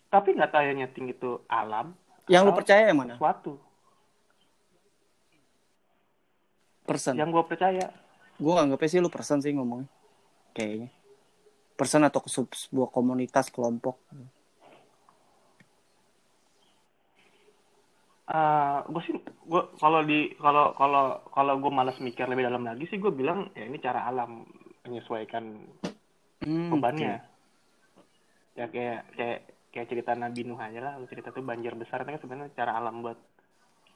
tapi 0.07 0.35
nggak 0.35 0.51
tahu 0.51 0.63
yang 0.65 0.77
nyeting 0.77 1.07
itu 1.09 1.39
alam 1.47 1.95
yang 2.27 2.43
lo 2.43 2.51
percaya 2.51 2.85
yang 2.85 2.99
mana? 2.99 3.15
sesuatu 3.15 3.55
Person. 6.83 7.15
yang 7.15 7.31
gue 7.31 7.43
percaya 7.43 7.89
Gue 8.35 8.51
anggapnya 8.53 8.89
sih 8.91 8.99
lo 8.99 9.07
person 9.07 9.39
sih 9.39 9.49
ngomongnya. 9.49 9.87
Kayaknya. 10.51 10.91
Person 11.75 12.07
atau 12.07 12.23
ke 12.23 12.31
sebuah 12.31 12.89
komunitas 12.89 13.51
kelompok. 13.51 13.99
Eh, 18.25 18.77
gue 18.89 19.01
sih 19.05 19.13
gue 19.21 19.61
kalau 19.77 20.01
di 20.01 20.33
kalau 20.41 20.73
kalau 20.73 21.21
kalau 21.29 21.53
gue 21.61 21.69
malas 21.69 22.01
mikir 22.01 22.25
lebih 22.25 22.49
dalam 22.49 22.65
lagi 22.65 22.89
sih 22.89 22.97
gue 22.97 23.13
bilang 23.13 23.53
ya 23.53 23.69
ini 23.69 23.77
cara 23.77 24.09
alam 24.09 24.41
menyesuaikan 24.81 25.61
Hmm, 26.41 26.73
bebannya 26.73 27.21
ya 28.57 28.65
kayak 28.69 28.99
kayak 29.13 29.39
kayak 29.69 29.87
cerita 29.93 30.11
Nabi 30.17 30.41
Nuh 30.41 30.57
aja 30.57 30.77
lah 30.81 30.93
cerita 31.05 31.29
tuh 31.29 31.45
banjir 31.45 31.77
besar 31.77 32.01
itu 32.01 32.17
kan 32.17 32.21
sebenarnya 32.21 32.53
cara 32.57 32.81
alam 32.81 33.05
buat 33.05 33.17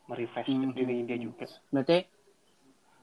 merefresh 0.09 0.49
Mhm. 0.49 0.73
diri 0.77 0.97
dia 1.09 1.17
juga 1.17 1.45
oke. 1.49 1.73
Berarti 1.73 1.97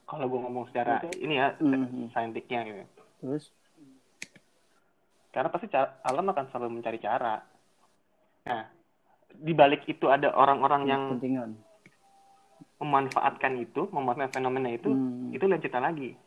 kalau 0.07 0.25
gue 0.31 0.39
ngomong 0.47 0.65
secara 0.71 1.03
ini 1.19 1.35
ya 1.35 1.59
Mhm. 1.59 2.15
saintiknya 2.15 2.59
gitu 2.71 2.83
terus 3.19 3.51
karena 5.37 5.53
pasti 5.53 5.69
cara, 5.69 6.01
alam 6.01 6.25
akan 6.25 6.45
selalu 6.49 6.69
mencari 6.73 6.97
cara 6.97 7.37
nah 8.41 8.65
di 9.29 9.53
balik 9.53 9.85
itu 9.85 10.09
ada 10.09 10.33
orang-orang 10.33 10.81
yang 10.83 11.01
kepentingan. 11.13 11.51
memanfaatkan 12.77 13.53
itu 13.57 13.85
memanfaatkan 13.89 14.33
fenomena 14.33 14.69
itu 14.69 14.89
Hmm. 14.89 15.29
itu 15.29 15.45
lain 15.45 15.61
cerita 15.61 15.77
lagi 15.77 16.17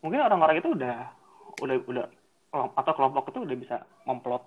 mungkin 0.00 0.20
orang-orang 0.20 0.60
itu 0.60 0.68
udah 0.72 0.96
udah 1.60 1.76
udah 1.88 2.04
atau 2.74 2.92
kelompok 2.92 3.30
itu 3.30 3.38
udah 3.40 3.56
bisa 3.56 3.76
memplot 4.04 4.44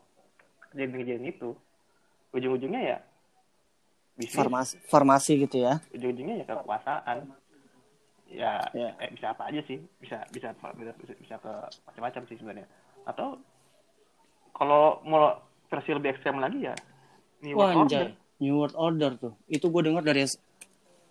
kejadian-kejadian 0.69 1.25
itu 1.25 1.49
ujung-ujungnya 2.33 2.81
ya 2.83 2.97
bisnis 4.13 4.37
Farmasi, 4.37 4.75
farmasi 4.85 5.31
gitu 5.41 5.57
ya. 5.57 5.81
ujung-ujungnya 5.89 6.41
ya 6.41 6.45
kekuasaan 6.45 7.17
ya, 8.29 8.53
Ya. 8.73 8.89
eh, 8.97 9.09
bisa 9.09 9.29
apa 9.29 9.49
aja 9.49 9.61
sih 9.63 9.77
bisa 9.97 10.21
bisa 10.29 10.53
bisa 10.73 10.91
bisa, 10.97 11.13
bisa 11.15 11.35
ke 11.37 11.53
macam-macam 11.85 12.21
sih 12.27 12.37
sebenarnya 12.37 12.67
atau 13.03 13.36
kalau 14.51 15.01
mau 15.03 15.36
versi 15.67 15.91
lebih 15.91 16.13
ekstrem 16.13 16.38
lagi 16.38 16.63
ya 16.63 16.75
New 17.41 17.57
Wah, 17.57 17.72
World 17.72 17.91
Order. 17.91 18.07
New 18.39 18.53
World 18.55 18.75
Order 18.75 19.12
tuh. 19.17 19.33
Itu 19.45 19.67
gue 19.67 19.81
dengar 19.83 20.01
dari 20.01 20.24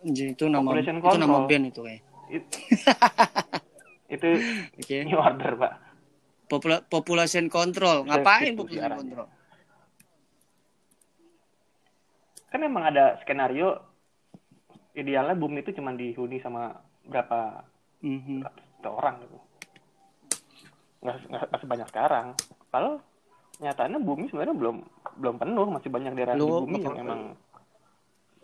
anjay, 0.02 0.32
itu 0.32 0.44
nama 0.46 0.64
Population 0.64 0.96
itu 0.96 1.06
nama 1.12 1.26
control. 1.38 1.44
band 1.46 1.64
itu 1.66 1.80
kayak. 1.82 2.02
It- 2.28 2.52
itu 4.14 4.28
Oke. 4.76 4.96
New 5.04 5.18
Order 5.18 5.52
pak 5.56 5.72
Popula- 6.44 6.84
population 6.84 7.48
control. 7.48 8.04
Ngapain 8.04 8.52
population 8.54 8.92
control? 8.94 9.28
kan 12.46 12.60
memang 12.60 12.84
ada 12.84 13.16
skenario 13.20 13.80
idealnya 14.92 15.32
bumi 15.32 15.64
itu 15.64 15.72
cuma 15.72 15.88
dihuni 15.90 16.36
sama 16.36 16.76
berapa 17.02 17.64
ratus 18.04 18.52
juta 18.76 18.90
orang 18.92 19.24
gitu 19.24 19.38
nggak, 21.02 21.18
sebanyak 21.58 21.88
sekarang 21.88 22.26
kalau 22.68 23.02
nyatanya 23.58 23.98
bumi 23.98 24.26
sebenarnya 24.26 24.54
belum 24.54 24.76
belum 25.18 25.34
penuh 25.36 25.66
masih 25.68 25.88
banyak 25.88 26.12
daerah 26.12 26.34
di 26.34 26.40
Lu- 26.40 26.62
bumi 26.62 26.78
yang 26.80 26.96
emang 26.96 27.20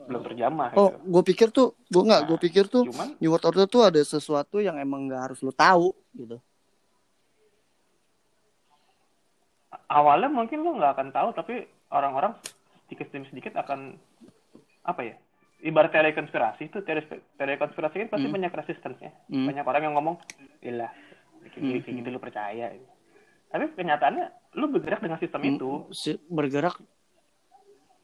belum 0.00 0.22
terjamah 0.22 0.68
Oh, 0.72 0.88
gitu. 0.88 0.98
gue 1.10 1.22
pikir 1.26 1.48
tuh, 1.50 1.68
gue 1.84 2.02
nggak, 2.02 2.22
gue 2.24 2.34
Nah, 2.34 2.42
pikir 2.42 2.64
tuh 2.66 2.82
cuman 2.84 3.08
New 3.16 3.28
World 3.28 3.44
Order 3.44 3.66
tuh 3.66 3.82
ada 3.84 4.00
sesuatu 4.00 4.58
yang 4.58 4.76
emang 4.76 5.06
nggak 5.06 5.22
harus 5.22 5.38
lu 5.38 5.50
tahu 5.50 5.90
gitu. 6.12 6.38
awalnya 9.88 10.28
mungkin 10.28 10.60
lo 10.60 10.76
nggak 10.76 10.92
akan 10.94 11.08
tahu 11.10 11.28
tapi 11.32 11.54
orang-orang 11.88 12.36
sedikit 12.84 13.08
demi 13.08 13.24
sedikit 13.26 13.56
akan 13.56 13.96
apa 14.82 15.00
ya 15.02 15.14
ibarat 15.60 15.90
teori 15.90 16.12
konspirasi 16.12 16.68
itu 16.68 16.78
teori 16.80 17.02
teori 17.34 17.56
konspirasi 17.56 17.94
kan 17.98 18.08
pasti 18.10 18.26
Hmm. 18.26 18.34
banyak 18.34 18.52
resistance-nya 18.54 19.10
Hmm. 19.26 19.46
banyak 19.46 19.64
orang 19.64 19.82
yang 19.82 19.94
ngomong 19.94 20.16
ilah 20.62 20.92
kayak 21.46 21.58
Hmm, 21.58 21.80
kayak 21.82 21.94
gitu 22.02 22.08
lu 22.10 22.20
percaya 22.20 22.66
tapi 23.48 23.64
kenyataannya 23.72 24.26
lu 24.60 24.68
bergerak 24.68 25.00
dengan 25.00 25.16
sistem 25.16 25.40
itu. 25.44 25.88
Bergerak. 26.28 26.76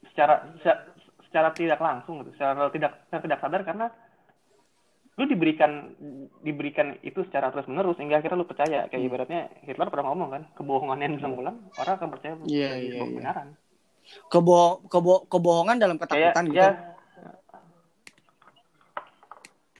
Secara 0.08 0.56
secara, 0.56 0.80
secara 1.28 1.48
tidak 1.52 1.80
langsung 1.80 2.24
gitu 2.24 2.32
secara 2.36 2.72
tidak 2.72 3.04
secara 3.08 3.22
tidak 3.24 3.40
sadar 3.44 3.62
karena 3.66 3.86
lu 5.14 5.24
diberikan 5.28 5.94
diberikan 6.40 6.98
itu 7.04 7.22
secara 7.28 7.52
terus 7.52 7.68
menerus 7.70 8.00
hingga 8.00 8.18
akhirnya 8.18 8.40
lu 8.40 8.48
percaya. 8.48 8.88
Kayak 8.88 9.00
Hmm. 9.04 9.08
ibaratnya 9.12 9.40
Hitler 9.62 9.88
pernah 9.92 10.06
ngomong 10.10 10.28
kan 10.32 10.42
kebohongan 10.56 10.98
yang 10.98 11.12
diulang 11.20 11.56
orang 11.76 11.94
akan 12.00 12.08
percaya 12.08 12.32
Iya, 12.32 12.40
sebagai 12.40 12.80
iya, 12.80 12.94
iya. 12.96 13.00
kebenaran. 13.04 13.48
Kebo 14.32 14.58
kebo 14.88 15.14
kebohongan 15.28 15.76
dalam 15.76 15.96
kayak 15.96 16.32
ketakutan 16.32 16.44
gitu. 16.48 16.56
ya 16.60 16.68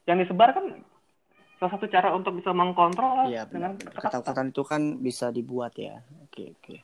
yang 0.05 0.21
disebar 0.21 0.53
kan 0.53 0.85
salah 1.59 1.73
satu 1.79 1.87
cara 1.87 2.11
untuk 2.13 2.35
bisa 2.37 2.51
mengkontrol 2.51 3.31
Iya, 3.31 3.47
dengan 3.49 3.79
ketakutan. 3.79 4.51
Itu 4.51 4.63
kan 4.67 4.83
bisa 4.99 5.31
dibuat 5.31 5.75
ya. 5.79 6.03
Oke, 6.27 6.51
oke. 6.55 6.77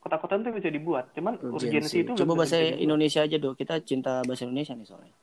Ketakutan 0.00 0.40
itu 0.40 0.50
bisa 0.56 0.68
dibuat, 0.72 1.12
cuman 1.12 1.36
urgensi 1.36 1.60
Urgensi. 1.60 1.96
itu 2.00 2.12
Coba 2.16 2.32
bahasa. 2.40 2.56
Indonesia 2.56 3.20
aja 3.20 3.36
dong. 3.36 3.52
Kita 3.52 3.84
cinta 3.84 4.24
bahasa 4.24 4.48
Indonesia 4.48 4.72
nih 4.72 4.86
soalnya. 4.88 5.14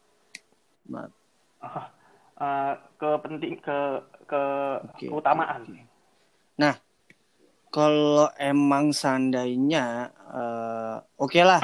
Maaf. 0.87 1.11
Ah, 1.57 1.85
eh, 2.37 2.73
ke 3.01 3.09
penting 3.25 3.57
ke 3.57 3.77
ke 4.29 4.41
Oke, 4.93 5.09
keutamaan. 5.09 5.65
oke. 5.65 5.81
Nah, 6.61 6.77
kalau 7.73 8.29
emang 8.37 8.93
seandainya, 8.93 10.13
eh, 10.13 10.95
oke 11.17 11.41
lah, 11.41 11.61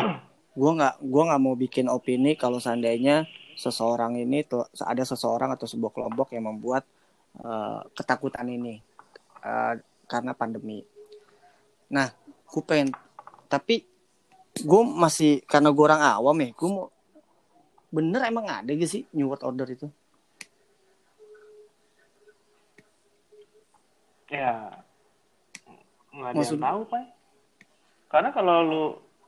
gue 0.58 0.72
nggak 0.74 0.96
gua 1.06 1.22
nggak 1.30 1.42
mau 1.46 1.54
bikin 1.54 1.86
opini 1.90 2.34
kalau 2.34 2.58
seandainya 2.58 3.30
seseorang 3.56 4.18
ini 4.18 4.44
tuh 4.44 4.66
ada 4.82 5.04
seseorang 5.06 5.54
atau 5.54 5.66
sebuah 5.70 5.92
kelompok 5.94 6.34
yang 6.34 6.50
membuat 6.50 6.84
eh, 7.40 7.80
ketakutan 7.94 8.48
ini 8.50 8.82
eh, 9.44 9.74
karena 10.10 10.32
pandemi. 10.36 10.84
Nah, 11.94 12.10
gue 12.50 12.64
pengen, 12.66 12.94
tapi 13.50 13.86
gue 14.54 14.82
masih 14.86 15.42
karena 15.46 15.70
gue 15.74 15.84
orang 15.86 16.02
awam 16.02 16.38
ya, 16.42 16.50
gue 16.54 16.70
mau 16.70 16.88
bener 17.94 18.26
emang 18.26 18.50
ada 18.50 18.70
gak 18.74 18.90
sih 18.90 19.06
New 19.14 19.30
World 19.30 19.46
Order 19.46 19.70
itu? 19.70 19.88
Ya 24.34 24.82
nggak 26.14 26.30
ada 26.30 26.38
Maksud- 26.42 26.58
yang 26.58 26.66
tahu 26.70 26.82
pak. 26.90 27.06
Karena 28.10 28.30
kalau 28.30 28.58
lu 28.62 28.84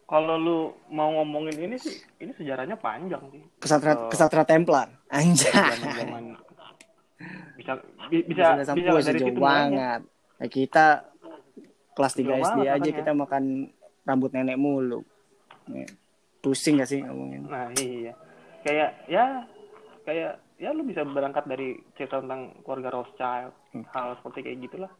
kalau 0.05 0.35
lu 0.35 0.57
mau 0.88 1.09
ngomongin 1.13 1.57
ini 1.63 1.75
sih, 1.75 1.93
ini 2.19 2.29
sejarahnya 2.31 2.75
panjang 2.75 3.21
sih. 3.29 3.41
Kesatria 3.57 3.93
Oh. 3.95 4.07
Kesatria 4.07 4.43
Templar, 4.43 4.88
anjay. 5.07 5.50
Zaman-zaman 5.50 6.24
bisa 7.55 7.71
bi- 8.05 8.21
bisa 8.24 8.45
bisa 8.59 8.74
bisa, 8.75 9.07
dari 9.07 9.19
situ 9.19 9.39
banget 9.39 10.01
nah, 10.05 10.47
kita 10.47 10.85
kelas 11.91 12.13
3 12.13 12.21
Jauh 12.21 12.38
SD 12.43 12.59
aja 12.62 12.75
makanya. 12.75 12.91
kita 12.93 13.12
makan 13.15 13.43
rambut 14.03 14.29
nenek 14.29 14.53
mulu 14.55 15.01
Nih, 15.65 15.88
pusing 16.39 16.77
gak 16.77 16.85
sih 16.85 17.01
ngomongin 17.01 17.47
Nah 17.47 17.71
iya, 17.74 18.13
kayak 18.62 18.89
ya 19.07 19.47
kayak 20.03 20.31
ya 20.55 20.69
lu 20.69 20.83
bisa 20.83 21.01
berangkat 21.01 21.47
dari 21.47 21.74
cerita 21.95 22.19
tentang 22.19 22.53
keluarga 22.62 22.93
Rothschild, 22.93 23.55
Hmm. 23.71 23.83
hal 23.89 24.15
seperti 24.15 24.39
kayak 24.41 24.59
gitulah. 24.62 24.91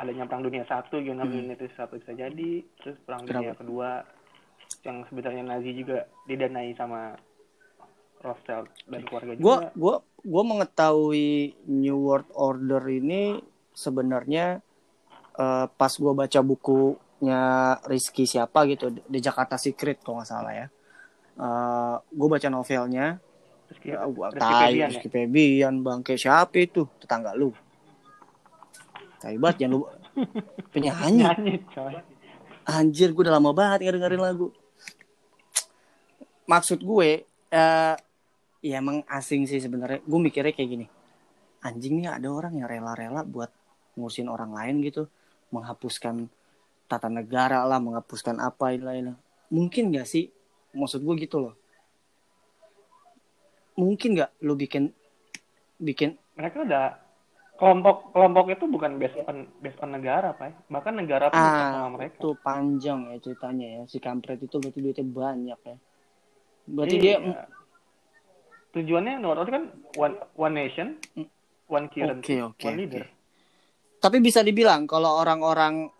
Adanya 0.00 0.24
perang 0.24 0.40
dunia 0.40 0.64
satu, 0.64 0.96
gimana 0.98 1.28
Hmm. 1.28 1.52
itu 1.52 1.68
satu 1.70 2.00
bisa 2.00 2.10
jadi, 2.10 2.64
terus 2.80 2.96
perang 3.00 3.20
Kenapa? 3.20 3.36
dunia 3.36 3.54
kedua 3.54 3.90
yang 4.80 5.04
sebenarnya 5.04 5.44
Nazi 5.44 5.70
juga 5.74 5.98
didanai 6.24 6.72
sama 6.72 7.12
Rothschild 8.18 8.68
dan 8.86 9.00
keluarga 9.02 9.32
gue 9.32 9.38
juga. 9.38 9.68
gue 9.70 9.94
gue 10.22 10.42
mengetahui 10.46 11.28
New 11.66 11.98
World 12.02 12.28
Order 12.30 12.80
ini 12.86 13.40
sebenarnya 13.70 14.60
eh, 15.34 15.66
pas 15.68 15.88
gue 15.90 16.12
baca 16.14 16.40
bukunya 16.40 17.42
Rizky 17.82 18.24
siapa 18.24 18.64
gitu 18.66 18.88
The 19.02 19.20
Jakarta 19.20 19.56
Secret 19.56 20.00
kalau 20.00 20.20
nggak 20.20 20.28
salah 20.28 20.54
ya 20.54 20.66
Eh 21.32 21.96
gue 22.06 22.28
baca 22.28 22.48
novelnya 22.48 23.16
Terus 23.66 23.78
ya 23.86 24.04
gue 24.04 24.26
Rizky 24.30 24.36
tahu 24.38 24.60
Febian 24.62 24.76
ya? 24.76 24.88
Rizky 24.90 25.08
Febian 25.08 25.74
bangke 25.80 26.14
siapa 26.14 26.56
itu 26.58 26.84
tetangga 26.98 27.32
lu 27.32 27.56
Taibat 29.20 29.60
jangan 29.60 29.76
lu 29.76 29.80
penyanyi 30.72 31.60
coy. 31.68 32.00
Anjir, 32.64 33.12
gue 33.12 33.22
udah 33.24 33.36
lama 33.36 33.52
banget 33.52 33.84
nggak 33.84 33.94
dengerin 34.00 34.22
lagu. 34.22 34.48
Maksud 36.48 36.80
gue, 36.80 37.24
eh 37.52 37.96
ya 38.60 38.74
emang 38.80 39.04
asing 39.08 39.44
sih 39.44 39.60
sebenarnya. 39.60 40.00
Gue 40.04 40.18
mikirnya 40.20 40.56
kayak 40.56 40.70
gini. 40.70 40.86
Anjing 41.60 42.00
nih 42.00 42.08
ada 42.08 42.28
orang 42.32 42.56
yang 42.56 42.68
rela-rela 42.68 43.20
buat 43.28 43.52
ngurusin 43.96 44.32
orang 44.32 44.56
lain 44.56 44.80
gitu. 44.80 45.04
Menghapuskan 45.52 46.30
tata 46.88 47.08
negara 47.12 47.62
lah, 47.68 47.78
menghapuskan 47.78 48.40
apa 48.40 48.72
lain 48.72 49.14
Mungkin 49.50 49.92
gak 49.92 50.08
sih? 50.08 50.30
Maksud 50.72 51.02
gue 51.02 51.14
gitu 51.20 51.42
loh. 51.42 51.54
Mungkin 53.76 54.16
gak 54.16 54.30
lu 54.44 54.54
bikin 54.54 54.92
bikin 55.80 56.14
Mereka 56.36 56.68
udah 56.68 57.09
kelompok 57.60 58.16
kelompok 58.16 58.46
itu 58.48 58.64
bukan 58.64 58.96
based 58.96 59.20
on 59.28 59.44
based 59.60 59.76
on 59.84 59.92
negara, 59.92 60.32
pak. 60.32 60.64
Bahkan 60.72 60.94
negara 60.96 61.28
pun 61.28 61.36
bukan 61.36 61.60
sama 61.60 61.76
ah 61.76 61.88
mereka. 61.92 62.16
itu 62.16 62.28
panjang 62.40 63.00
ya 63.12 63.16
ceritanya 63.20 63.66
ya 63.68 63.82
si 63.84 64.00
kampret 64.00 64.40
itu 64.40 64.56
berarti 64.56 64.80
duitnya 64.80 65.04
banyak 65.04 65.60
ya 65.60 65.76
berarti 66.70 66.96
Iya. 66.96 67.02
dia 67.02 67.16
tujuannya 68.70 69.14
nomor 69.18 69.42
satu 69.42 69.50
kan 69.50 69.64
one 69.98 70.14
one 70.38 70.54
nation, 70.54 70.88
one 71.66 71.86
currency, 71.90 72.38
Oke, 72.38 72.54
oke, 72.54 72.66
one 72.70 72.78
leader. 72.78 73.04
Tapi 74.00 74.16
bisa 74.22 74.40
dibilang 74.40 74.88
kalau 74.88 75.20
orang-orang 75.20 75.90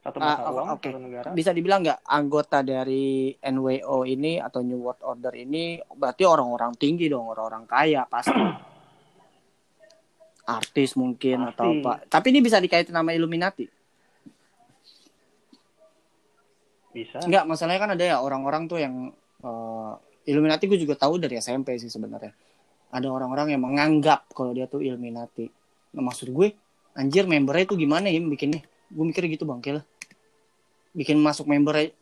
Satu 0.00 0.22
ah, 0.22 0.38
mata 0.38 0.46
oh, 0.46 0.54
uang, 0.54 0.66
oke. 0.78 0.86
satu 0.86 1.00
negara. 1.02 1.28
bisa 1.34 1.50
dibilang 1.50 1.82
nggak 1.82 2.00
anggota 2.06 2.62
dari 2.62 3.34
NWO 3.42 4.06
ini 4.06 4.38
atau 4.38 4.62
New 4.62 4.78
World 4.78 5.02
Order 5.02 5.34
ini 5.34 5.82
berarti 5.82 6.22
orang-orang 6.22 6.78
tinggi 6.78 7.10
dong, 7.10 7.26
orang-orang 7.26 7.66
kaya 7.66 8.06
pasti. 8.06 8.30
Artis 10.46 10.94
mungkin 10.94 11.42
atau 11.50 11.74
apa. 11.74 12.06
Tapi 12.06 12.30
ini 12.30 12.38
bisa 12.38 12.62
dikaitin 12.62 12.94
nama 12.94 13.10
Illuminati. 13.10 13.66
Bisa. 16.94 17.20
Enggak, 17.26 17.44
masalahnya 17.44 17.80
kan 17.82 17.90
ada 17.92 18.04
ya 18.06 18.16
orang-orang 18.22 18.70
tuh 18.70 18.78
yang 18.80 19.10
eh, 19.42 19.92
Illuminati 20.30 20.64
gue 20.70 20.78
juga 20.80 20.94
tahu 20.96 21.18
dari 21.18 21.36
SMP 21.36 21.76
sih 21.76 21.90
sebenarnya. 21.90 22.32
Ada 22.94 23.10
orang-orang 23.10 23.52
yang 23.52 23.62
menganggap 23.66 24.30
kalau 24.32 24.54
dia 24.54 24.70
tuh 24.70 24.80
Illuminati. 24.80 25.50
Nah, 25.92 26.02
maksud 26.06 26.30
gue, 26.30 26.54
anjir 26.96 27.26
membernya 27.26 27.66
itu 27.68 27.76
gimana 27.76 28.06
ya 28.08 28.22
bikinnya? 28.22 28.62
Gue 28.88 29.04
mikirnya 29.06 29.34
gitu 29.34 29.44
bangke 29.44 29.82
lah. 29.82 29.84
Bikin 30.96 31.20
masuk 31.20 31.50
membernya 31.50 31.92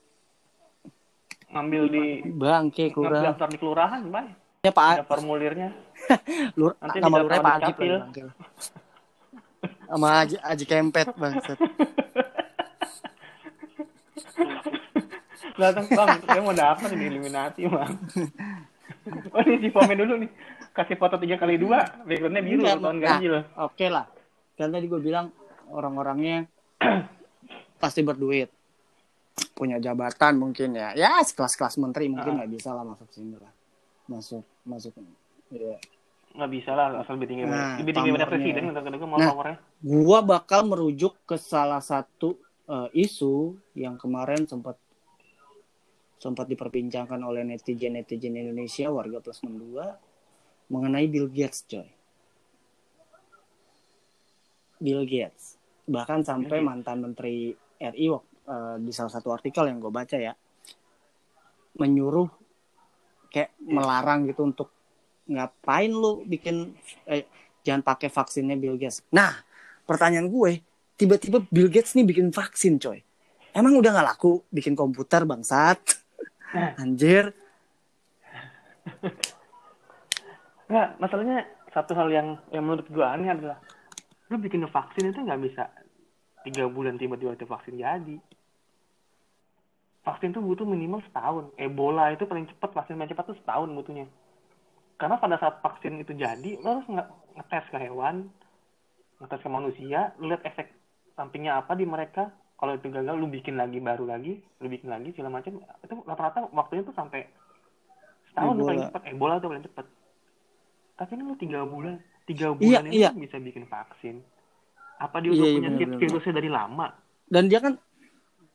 Ngambil 1.55 1.83
di 1.87 2.05
bangke 2.35 2.91
ngambil 2.91 2.95
kelurahan. 2.99 3.25
daftar 3.31 3.49
di 3.49 3.59
kelurahan, 3.63 4.01
Pak. 4.11 4.27
Ya 4.65 4.73
Pak, 4.73 4.91
Ada 4.97 5.05
formulirnya. 5.05 5.77
lur, 6.59 6.73
Nanti 6.81 6.99
nama 6.99 7.21
di 7.21 7.29
Pak 7.29 7.57
Capil. 7.63 7.95
lah. 8.01 8.09
Sama 9.85 10.09
Aji, 10.21 10.37
Aji 10.41 10.65
Kempet 10.65 11.07
bangsat. 11.15 11.59
Datang, 15.55 15.87
Bang, 15.87 16.19
saya 16.27 16.41
mau 16.43 16.51
daftar 16.51 16.91
di 16.91 17.07
Illuminati, 17.07 17.63
Bang. 17.71 17.95
oh, 19.37 19.41
ini 19.45 19.57
si 19.61 19.69
Pomen 19.71 19.95
dulu 19.95 20.15
nih. 20.19 20.31
Kasih 20.75 20.99
foto 20.99 21.15
tiga 21.15 21.39
kali 21.39 21.55
dua, 21.55 21.87
backgroundnya 22.03 22.43
biru, 22.43 22.67
Enggak, 22.67 22.83
tahun 22.83 22.97
nah, 22.99 23.03
ganjil. 23.07 23.35
Oke 23.63 23.87
lah. 23.87 24.11
Kan 24.59 24.75
tadi 24.75 24.91
gue 24.91 24.99
bilang 24.99 25.31
orang-orangnya 25.71 26.51
pasti 27.83 28.03
berduit. 28.03 28.51
Punya 29.55 29.79
jabatan 29.79 30.35
mungkin 30.35 30.75
ya. 30.75 30.91
Ya 30.99 31.23
sekelas-kelas 31.23 31.79
menteri 31.79 32.11
mungkin 32.11 32.35
Ah. 32.35 32.37
nggak 32.43 32.51
bisa 32.51 32.75
lah 32.75 32.83
masuk 32.83 33.07
sini 33.15 33.39
lah. 33.39 33.54
Masuk 34.07 34.45
masuk. 34.63 34.93
Ya. 35.49 35.77
Nggak 36.35 36.51
bisa 36.51 36.71
lah, 36.73 36.99
asal 36.99 37.15
lebih 37.15 37.29
tinggi. 37.31 37.43
Nah, 37.45 37.79
lebih 37.79 37.95
tinggi 37.95 38.11
daripada 38.11 38.27
pamornya. 38.27 38.35
presiden, 38.51 38.63
kata-kata 38.69 39.07
mau 39.07 39.17
Nah. 39.17 39.31
pamornya. 39.31 39.57
Gua 39.81 40.19
bakal 40.21 40.61
merujuk 40.65 41.15
ke 41.25 41.37
salah 41.37 41.81
satu 41.81 42.37
eh, 42.65 42.89
isu 42.97 43.35
yang 43.75 43.95
kemarin 43.95 44.45
sempat 44.45 44.81
sempat 46.17 46.49
diperbincangkan 46.49 47.21
oleh 47.21 47.45
netizen-netizen 47.45 48.33
Indonesia 48.35 48.89
warga 48.89 49.21
plus 49.21 49.37
62 49.39 49.85
mengenai 50.67 51.05
Bill 51.05 51.29
Gates, 51.29 51.61
coy. 51.63 51.85
Bill 54.77 55.05
Gates. 55.05 55.61
Bahkan 55.85 56.25
sampai 56.25 56.59
Gates. 56.59 56.67
mantan 56.67 56.99
menteri 57.01 57.53
RI 57.77 58.07
wak- 58.09 58.33
eh, 58.45 58.77
di 58.81 58.91
salah 58.91 59.13
satu 59.13 59.29
artikel 59.31 59.65
yang 59.65 59.79
gue 59.79 59.93
baca 59.93 60.17
ya 60.17 60.33
menyuruh 61.75 62.29
kayak 63.35 63.51
melarang 63.59 64.31
gitu 64.31 64.47
untuk 64.47 64.71
ngapain 65.27 65.91
lu 65.91 66.23
bikin 66.23 66.71
eh, 67.11 67.27
jangan 67.67 67.83
pakai 67.83 68.07
vaksinnya 68.07 68.55
Bill 68.55 68.79
Gates. 68.79 69.03
Nah, 69.11 69.35
pertanyaan 69.83 70.31
gue, 70.31 70.63
tiba-tiba 70.95 71.43
Bill 71.51 71.67
Gates 71.67 71.99
nih 71.99 72.07
bikin 72.07 72.31
vaksin, 72.31 72.79
coy. 72.79 73.03
Emang 73.51 73.75
udah 73.75 73.91
nggak 73.91 74.09
laku 74.15 74.47
bikin 74.55 74.79
komputer 74.79 75.27
bangsat? 75.27 75.83
Anjir. 76.79 77.35
Nggak, 80.71 80.89
masalahnya 81.03 81.39
satu 81.75 81.93
hal 81.99 82.09
yang 82.15 82.29
yang 82.55 82.63
menurut 82.63 82.87
gua 82.91 83.19
aneh 83.19 83.31
adalah 83.31 83.59
lu 84.31 84.39
bikin 84.39 84.63
vaksin 84.71 85.11
itu 85.11 85.21
nggak 85.23 85.41
bisa 85.43 85.71
tiga 86.47 86.71
bulan 86.71 86.99
tiba-tiba 86.99 87.35
itu 87.35 87.47
vaksin 87.47 87.79
jadi. 87.79 88.17
Vaksin 90.05 90.37
tuh 90.37 90.45
butuh 90.45 90.69
minimal 90.69 91.01
setahun. 91.09 91.49
Ebola 91.57 92.13
itu 92.13 92.29
paling 92.29 92.45
cepat 92.53 92.71
vaksin 92.77 93.01
paling 93.01 93.13
cepat 93.13 93.25
tuh 93.33 93.39
setahun 93.41 93.69
butuhnya. 93.73 94.07
Karena 95.01 95.17
pada 95.17 95.41
saat 95.41 95.59
vaksin 95.65 95.97
itu 95.99 96.13
jadi, 96.15 96.61
lu 96.61 96.67
harus 96.69 96.87
nge- 96.87 97.13
ngetes 97.41 97.67
ke 97.73 97.79
hewan, 97.81 98.29
ngetes 99.19 99.41
ke 99.43 99.51
manusia, 99.51 100.13
lihat 100.21 100.45
efek 100.45 100.71
sampingnya 101.17 101.59
apa 101.59 101.73
di 101.75 101.89
mereka. 101.89 102.31
Kalau 102.55 102.79
itu 102.79 102.87
gagal, 102.93 103.17
lu 103.19 103.27
bikin 103.27 103.59
lagi 103.59 103.83
baru 103.83 104.07
lagi, 104.07 104.39
lu 104.63 104.69
bikin 104.71 104.89
lagi 104.93 105.11
segala 105.17 105.41
macam. 105.41 105.59
Itu 105.83 105.95
rata-rata 106.07 106.47
waktunya 106.55 106.87
tuh 106.87 106.95
sampai 106.95 107.27
setahun 108.31 108.55
tuh 108.61 108.65
paling 108.69 108.81
Ebola. 108.81 108.89
cepat. 108.93 109.03
Ebola 109.11 109.35
tuh 109.41 109.49
paling 109.51 109.65
cepat. 109.67 109.87
Tapi 110.95 111.11
ini 111.19 111.23
lu 111.27 111.35
tiga 111.35 111.61
bulan, 111.67 111.97
tiga 112.29 112.47
Iya, 112.55 112.79
bulan 112.79 112.83
ini 112.87 112.95
iya. 112.95 113.11
lu 113.11 113.25
bisa 113.27 113.37
bikin 113.43 113.65
vaksin. 113.67 114.23
Apa 115.03 115.19
dia 115.19 115.35
Iya, 115.35 115.43
udah 115.43 115.47
iya, 115.51 115.57
punya 115.59 115.71
vi- 115.75 115.91
bener. 115.91 115.99
virusnya 115.99 116.35
dari 116.39 116.51
lama? 116.53 116.87
Dan 117.27 117.51
dia 117.51 117.59
kan 117.59 117.75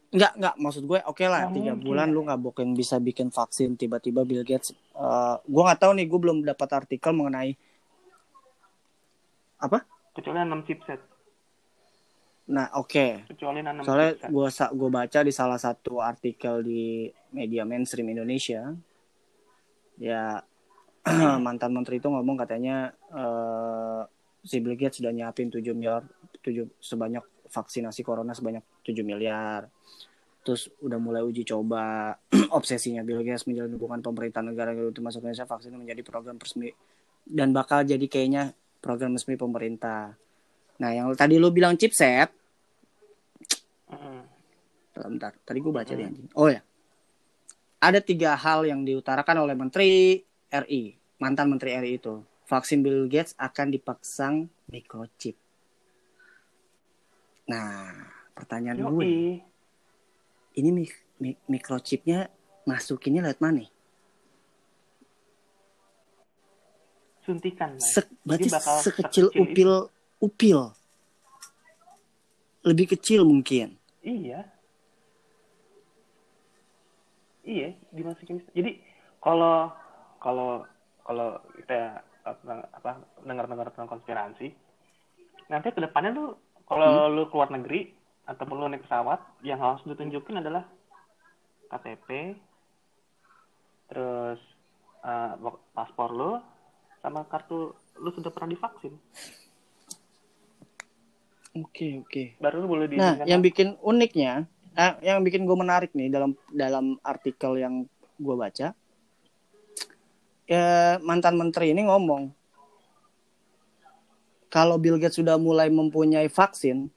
nggak 0.10 0.34
nggak. 0.38 0.56
Maksud 0.58 0.84
gue 0.86 1.00
oke 1.06 1.26
lah 1.26 1.48
Nggak 1.48 1.56
tiga 1.56 1.72
mungkin. 1.74 1.86
bulan 1.86 2.08
lu 2.10 2.22
nggak 2.26 2.40
mungkin 2.42 2.68
bisa 2.74 2.98
bikin 2.98 3.30
vaksin 3.30 3.78
tiba-tiba 3.78 4.26
Bill 4.26 4.42
Gates 4.42 4.74
eh, 4.74 5.36
gue 5.40 5.62
nggak 5.64 5.80
tahu 5.80 5.92
nih 5.98 6.06
gue 6.10 6.20
belum 6.20 6.38
dapat 6.42 6.70
artikel 6.74 7.14
mengenai 7.14 7.54
apa? 9.60 9.84
Kecuali 10.16 10.40
enam 10.40 10.64
chipset. 10.64 11.00
nah 12.50 12.66
oke. 12.82 13.30
Kecuali 13.30 13.62
enam 13.62 13.86
soalnya 13.86 14.18
gue 14.26 14.48
gue 14.50 14.90
baca 14.90 15.20
di 15.22 15.30
salah 15.30 15.62
satu 15.62 16.02
artikel 16.02 16.66
di 16.66 17.06
media 17.30 17.62
mainstream 17.62 18.10
Indonesia. 18.10 18.74
Ya 20.02 20.42
mantan 21.46 21.72
menteri 21.76 22.02
itu 22.02 22.10
ngomong 22.10 22.40
katanya 22.42 22.90
eh, 23.14 24.02
si 24.42 24.58
Bill 24.64 24.74
Gates 24.74 24.98
sudah 24.98 25.14
nyiapin 25.14 25.52
7 25.52 25.62
miliar 25.76 26.02
7 26.42 26.66
sebanyak 26.80 27.22
vaksinasi 27.50 28.02
corona 28.02 28.32
sebanyak 28.32 28.64
7 28.90 29.06
miliar 29.06 29.70
terus 30.42 30.72
udah 30.82 30.98
mulai 30.98 31.22
uji 31.22 31.46
coba 31.46 32.18
obsesinya 32.58 33.06
Bill 33.06 33.22
Gates 33.22 33.46
menjalin 33.46 33.78
hubungan 33.78 34.02
pemerintah 34.02 34.42
negara 34.42 34.74
itu 34.74 34.98
masuk 34.98 35.22
Indonesia 35.22 35.46
vaksin 35.46 35.78
menjadi 35.78 36.02
program 36.02 36.42
resmi 36.42 36.74
dan 37.30 37.54
bakal 37.54 37.86
jadi 37.86 38.02
kayaknya 38.10 38.58
program 38.82 39.14
resmi 39.14 39.38
pemerintah 39.38 40.18
nah 40.80 40.90
yang 40.90 41.14
tadi 41.14 41.38
lu 41.38 41.54
bilang 41.54 41.78
chipset 41.78 42.34
Mm-mm. 43.90 44.22
Bentar, 45.00 45.32
tadi 45.48 45.64
gue 45.64 45.74
baca 45.74 45.94
di 45.96 46.04
anjing. 46.04 46.28
Oh 46.36 46.52
ya. 46.52 46.60
Ada 47.80 48.04
tiga 48.04 48.36
hal 48.36 48.68
yang 48.68 48.84
diutarakan 48.84 49.48
oleh 49.48 49.56
Menteri 49.56 50.20
RI, 50.52 50.82
mantan 51.24 51.56
Menteri 51.56 51.80
RI 51.80 51.94
itu. 51.96 52.16
vaksin 52.50 52.82
Bill 52.82 53.06
Gates 53.06 53.38
akan 53.38 53.70
dipasang 53.70 54.50
microchip. 54.74 55.38
Nah, 57.46 57.94
pertanyaan 58.40 58.80
gue, 58.80 59.04
Yoi. 59.04 59.44
ini 60.56 60.70
mi- 60.72 61.02
mi- 61.20 61.40
microchipnya 61.46 62.32
masukinnya 62.64 63.28
lewat 63.28 63.44
mana? 63.44 63.68
Suntikan. 67.28 67.76
Se- 67.78 68.08
berarti 68.24 68.48
bakal 68.50 68.76
sekecil 68.80 69.26
sekecil 69.30 69.44
upil 69.44 69.72
upil. 70.18 70.60
Lebih 72.64 72.96
kecil 72.96 73.28
mungkin. 73.28 73.76
Iya. 74.02 74.48
Iya, 77.44 77.70
dimasukin. 77.92 78.44
Jadi 78.56 78.80
kalau 79.20 79.72
kalau 80.22 80.64
kalau 81.04 81.40
kita 81.56 82.04
apa, 82.24 82.68
apa 82.70 82.92
dengar-dengar 83.26 83.74
tentang 83.74 83.90
konspirasi, 83.90 84.54
nanti 85.50 85.68
ke 85.74 85.82
depannya 85.82 86.14
tuh 86.14 86.30
kalau 86.70 87.10
lu 87.10 87.26
keluar 87.34 87.50
negeri 87.50 87.90
ataupun 88.30 88.62
lu 88.62 88.70
naik 88.70 88.86
pesawat, 88.86 89.18
yang 89.42 89.58
harus 89.58 89.82
ditunjukin 89.90 90.38
adalah 90.38 90.70
KTP, 91.74 92.38
terus 93.90 94.38
eh, 95.02 95.34
paspor 95.74 96.14
lu, 96.14 96.32
sama 97.02 97.26
kartu 97.26 97.74
lu 97.98 98.10
sudah 98.14 98.30
pernah 98.30 98.54
divaksin. 98.54 98.94
Oke 101.58 102.06
oke. 102.06 102.38
Baru 102.38 102.62
lu 102.62 102.68
boleh 102.70 102.86
Nah, 102.94 103.18
diizinkan 103.18 103.26
yang 103.26 103.42
bikin 103.42 103.68
uniknya, 103.82 104.46
eh, 104.78 104.94
yang 105.02 105.26
bikin 105.26 105.50
gue 105.50 105.58
menarik 105.58 105.92
nih 105.98 106.14
dalam 106.14 106.38
dalam 106.54 107.02
artikel 107.02 107.58
yang 107.58 107.90
gue 108.22 108.36
baca, 108.38 108.78
ya 110.46 110.66
mantan 111.02 111.36
menteri 111.42 111.74
ini 111.74 111.90
ngomong 111.90 112.30
kalau 114.50 114.82
Bill 114.82 114.98
Gates 114.98 115.18
sudah 115.22 115.38
mulai 115.38 115.70
mempunyai 115.70 116.26
vaksin, 116.26 116.90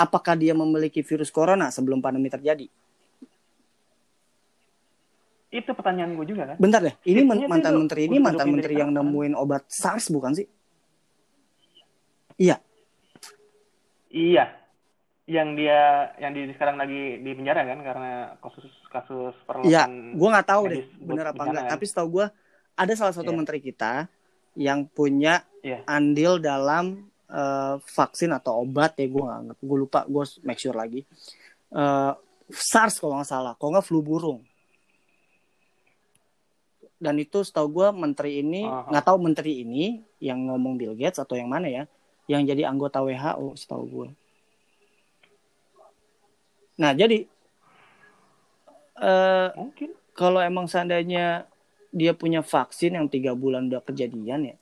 apakah 0.00 0.32
dia 0.32 0.56
memiliki 0.56 1.04
virus 1.04 1.28
corona 1.28 1.68
sebelum 1.68 2.00
pandemi 2.00 2.32
terjadi? 2.32 2.64
itu 5.50 5.66
pertanyaan 5.74 6.14
gue 6.14 6.26
juga 6.30 6.54
kan. 6.54 6.56
Bentar 6.62 6.78
deh, 6.78 6.94
ini 7.02 7.26
men- 7.26 7.50
mantan 7.50 7.74
itu 7.74 7.80
menteri 7.82 8.00
ini 8.06 8.22
mantan 8.22 8.54
menteri 8.54 8.78
yang 8.78 8.94
kapan? 8.94 9.02
nemuin 9.02 9.34
obat 9.34 9.66
SARS 9.66 10.06
bukan 10.08 10.30
sih? 10.38 10.46
Iya, 12.38 12.62
Iya. 14.10 14.46
Yang 15.26 15.48
dia 15.58 15.80
yang 16.22 16.32
di 16.34 16.54
sekarang 16.54 16.78
lagi 16.78 17.18
di 17.18 17.30
penjara 17.34 17.66
kan 17.66 17.82
karena 17.82 18.10
kasus 18.38 18.66
kasus 18.90 19.34
iya. 19.66 19.86
perlukan 19.86 19.90
Gue 20.14 20.28
nggak 20.30 20.46
tahu 20.46 20.62
deh 20.70 20.84
bener 21.02 21.26
apa 21.30 21.42
enggak. 21.42 21.62
kan? 21.66 21.70
Tapi 21.74 21.84
setahu 21.86 22.08
gue 22.14 22.26
ada 22.74 22.92
salah 22.94 23.14
satu 23.14 23.30
Iya. 23.30 23.38
menteri 23.42 23.58
kita 23.58 24.06
yang 24.54 24.86
punya 24.86 25.42
Iya. 25.66 25.82
andil 25.86 26.38
dalam 26.38 27.09
eh, 27.30 27.74
vaksin 27.78 28.34
atau 28.34 28.66
obat 28.66 28.98
ya 28.98 29.06
gue 29.06 29.24
nggak 29.24 29.58
gue 29.62 29.78
lupa 29.78 30.04
gue 30.04 30.24
make 30.42 30.60
sure 30.60 30.74
lagi. 30.76 31.06
Eh, 31.70 32.12
SARS 32.50 32.98
kalau 32.98 33.18
nggak 33.18 33.30
salah 33.30 33.52
kalau 33.54 33.78
nggak 33.78 33.86
flu 33.86 34.02
burung. 34.02 34.42
Dan 37.00 37.16
itu 37.16 37.40
setahu 37.40 37.80
gue 37.80 37.88
menteri 37.96 38.44
ini 38.44 38.68
nggak 38.68 39.04
tahu 39.08 39.16
menteri 39.24 39.64
ini 39.64 40.04
yang 40.20 40.52
ngomong 40.52 40.76
Bill 40.76 40.92
Gates 40.92 41.16
atau 41.16 41.32
yang 41.32 41.48
mana 41.48 41.64
ya 41.64 41.88
yang 42.30 42.46
jadi 42.46 42.70
anggota 42.70 43.02
WHO 43.02 43.58
setahu 43.58 43.84
gue 43.90 44.08
nah 46.78 46.94
jadi 46.94 47.26
Mungkin. 49.58 49.90
kalau 50.14 50.38
emang 50.38 50.70
seandainya 50.70 51.48
dia 51.90 52.12
punya 52.14 52.44
vaksin 52.44 52.94
yang 52.94 53.10
tiga 53.10 53.34
bulan 53.34 53.66
udah 53.66 53.82
kejadian 53.82 54.54
ya 54.54 54.56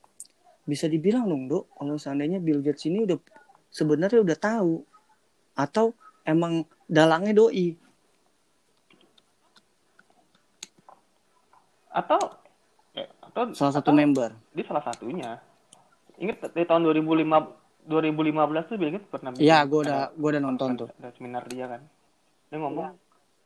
bisa 0.68 0.84
dibilang 0.84 1.24
dong 1.24 1.48
dok 1.48 1.64
kalau 1.72 1.96
seandainya 1.96 2.36
Bill 2.44 2.60
Gates 2.60 2.84
ini 2.84 3.08
udah 3.08 3.16
sebenarnya 3.72 4.20
udah 4.20 4.36
tahu 4.36 4.84
atau 5.56 5.96
emang 6.28 6.68
dalangnya 6.84 7.32
doi 7.32 7.72
Atau 11.88 12.20
ya, 12.92 13.08
atau 13.24 13.42
salah 13.56 13.74
satu 13.80 13.90
atau 13.90 13.96
member 13.96 14.30
dia 14.52 14.64
salah 14.68 14.84
satunya. 14.84 15.40
Ingat 16.20 16.52
dari 16.52 16.68
tahun 16.68 16.84
2005 16.84 17.88
2015 17.88 18.68
tuh 18.68 18.76
Bill 18.76 18.92
Gates 18.92 19.08
pernah 19.08 19.30
Iya, 19.40 19.64
gue 19.64 19.80
udah 19.88 20.12
gue 20.12 20.28
udah 20.28 20.42
nonton 20.44 20.68
tuh. 20.76 20.88
ada 21.00 21.10
seminar 21.16 21.48
dia 21.48 21.64
kan. 21.64 21.80
Dia 22.52 22.58
ngomong 22.60 22.92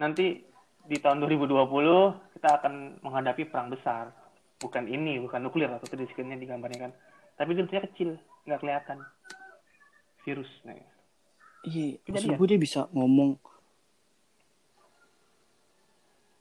nanti 0.02 0.42
di 0.82 0.96
tahun 0.98 1.22
2020 1.22 2.34
kita 2.34 2.48
akan 2.58 2.98
menghadapi 3.06 3.46
perang 3.46 3.70
besar. 3.70 4.10
Bukan 4.58 4.90
ini, 4.90 5.18
bukan 5.22 5.42
nuklir 5.46 5.70
atau 5.70 5.86
di 5.94 6.06
screen-nya 6.10 6.38
digambarnya 6.38 6.90
kan. 6.90 6.92
Tapi 7.36 7.48
dia 7.56 7.60
bentuknya 7.64 7.84
kecil, 7.88 8.10
nggak 8.46 8.60
kelihatan. 8.60 8.98
Virus. 10.22 10.50
Nah, 10.62 10.78
Iya, 11.62 12.02
maksud 12.02 12.26
Kejadian. 12.26 12.38
gue 12.42 12.48
dia 12.50 12.58
bisa 12.58 12.80
ngomong 12.90 13.38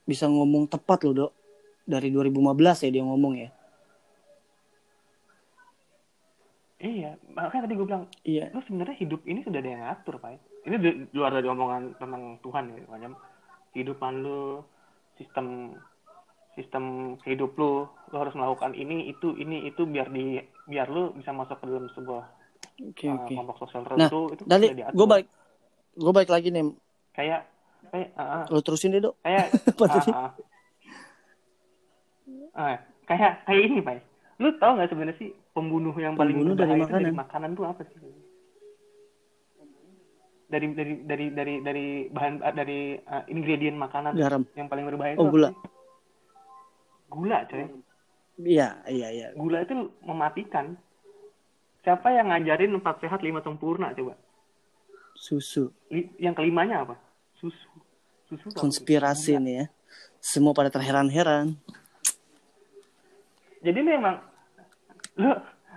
bisa 0.02 0.26
ngomong 0.26 0.66
tepat 0.66 1.06
loh 1.06 1.14
dok 1.14 1.32
dari 1.86 2.10
2015 2.10 2.82
ya 2.82 2.90
dia 2.90 3.04
ngomong 3.06 3.34
ya. 3.38 3.48
Iya, 6.82 7.14
makanya 7.30 7.70
tadi 7.70 7.74
gue 7.78 7.86
bilang, 7.86 8.04
Iya. 8.26 8.50
lu 8.50 8.58
sebenarnya 8.66 8.98
hidup 8.98 9.22
ini 9.22 9.46
sudah 9.46 9.62
ada 9.62 9.70
yang 9.70 9.82
ngatur, 9.86 10.18
Pak. 10.18 10.34
Ini 10.66 10.76
di 10.82 10.90
luar 11.14 11.30
dari 11.30 11.46
omongan 11.46 11.94
tentang 11.94 12.42
Tuhan 12.42 12.74
ya, 12.74 12.82
macam 12.90 13.14
kehidupan 13.70 14.12
lu, 14.26 14.66
sistem 15.14 15.78
sistem 16.58 17.14
hidup 17.22 17.54
lu, 17.54 17.86
lu 17.86 18.16
harus 18.18 18.34
melakukan 18.34 18.74
ini, 18.74 19.06
itu, 19.14 19.38
ini, 19.38 19.70
itu 19.70 19.86
biar 19.86 20.10
di 20.10 20.42
biar 20.64 20.86
lu 20.86 21.10
bisa 21.12 21.30
masuk 21.30 21.56
ke 21.56 21.66
dalam 21.66 21.86
sebuah 21.90 22.24
Oke 22.80 23.04
uh, 23.04 23.14
oke. 23.16 23.28
kelompok 23.28 23.56
sosial 23.58 23.82
Nah, 23.90 24.06
tertentu 24.06 24.20
itu 24.32 24.42
Dari 24.44 24.66
gue 24.72 25.06
balik 25.06 25.26
gue 25.92 26.12
balik 26.12 26.30
lagi 26.30 26.48
nih. 26.48 26.64
kayak 27.12 27.40
kayak 27.88 28.08
ah, 28.14 28.24
ah, 28.40 28.44
Lo 28.48 28.58
terusin 28.58 28.90
deh 28.90 29.00
dok. 29.00 29.14
kayak 29.20 29.46
ah, 29.82 29.88
tadi? 29.90 30.10
ah. 30.10 30.30
Ah, 32.52 32.76
kayak 33.04 33.44
kayak 33.44 33.62
ini, 33.62 33.78
Pak. 33.80 33.96
Lu 34.38 34.52
tau 34.56 34.74
nggak 34.74 34.88
sebenarnya 34.88 35.16
sih 35.16 35.30
pembunuh 35.52 35.92
yang 35.94 36.14
paling 36.14 36.32
Pembunuh 36.34 36.54
dari 36.54 36.68
berbahaya 36.70 36.80
itu 36.80 36.92
dari 36.94 37.12
makanan. 37.12 37.14
makanan 37.14 37.50
tuh 37.52 37.64
apa 37.66 37.82
sih? 37.84 37.98
Dari 40.46 40.66
dari 40.70 40.94
dari 41.02 41.26
dari 41.32 41.54
dari 41.60 41.86
bahan 42.08 42.34
ah, 42.40 42.52
dari 42.52 42.80
uh, 42.98 43.24
ingredient 43.26 43.76
makanan 43.76 44.12
Garam. 44.14 44.42
yang 44.52 44.68
paling 44.68 44.84
berbahaya 44.84 45.16
Oh, 45.16 45.24
itu 45.24 45.32
gula. 45.32 45.48
sih? 45.48 45.56
Gula, 47.08 47.38
coy. 47.46 47.64
Iya 48.36 48.80
iya 48.88 49.08
iya. 49.12 49.26
Gula 49.36 49.62
itu 49.62 49.74
mematikan. 50.00 50.74
Siapa 51.82 52.08
yang 52.10 52.30
ngajarin 52.30 52.72
empat 52.72 53.02
sehat 53.02 53.20
lima 53.20 53.42
sempurna 53.42 53.92
coba? 53.92 54.14
Susu. 55.14 55.68
Yang 56.16 56.34
kelimanya 56.40 56.86
apa? 56.86 56.94
Susu. 57.36 57.68
Susu 58.26 58.48
apa? 58.48 58.58
Konspirasi 58.58 59.36
nih 59.36 59.54
ya. 59.54 59.66
Semua 60.18 60.54
pada 60.54 60.70
terheran-heran. 60.70 61.58
jadi 63.62 63.78
lu 63.78 63.94
emang 63.94 64.18
lu 65.14 65.30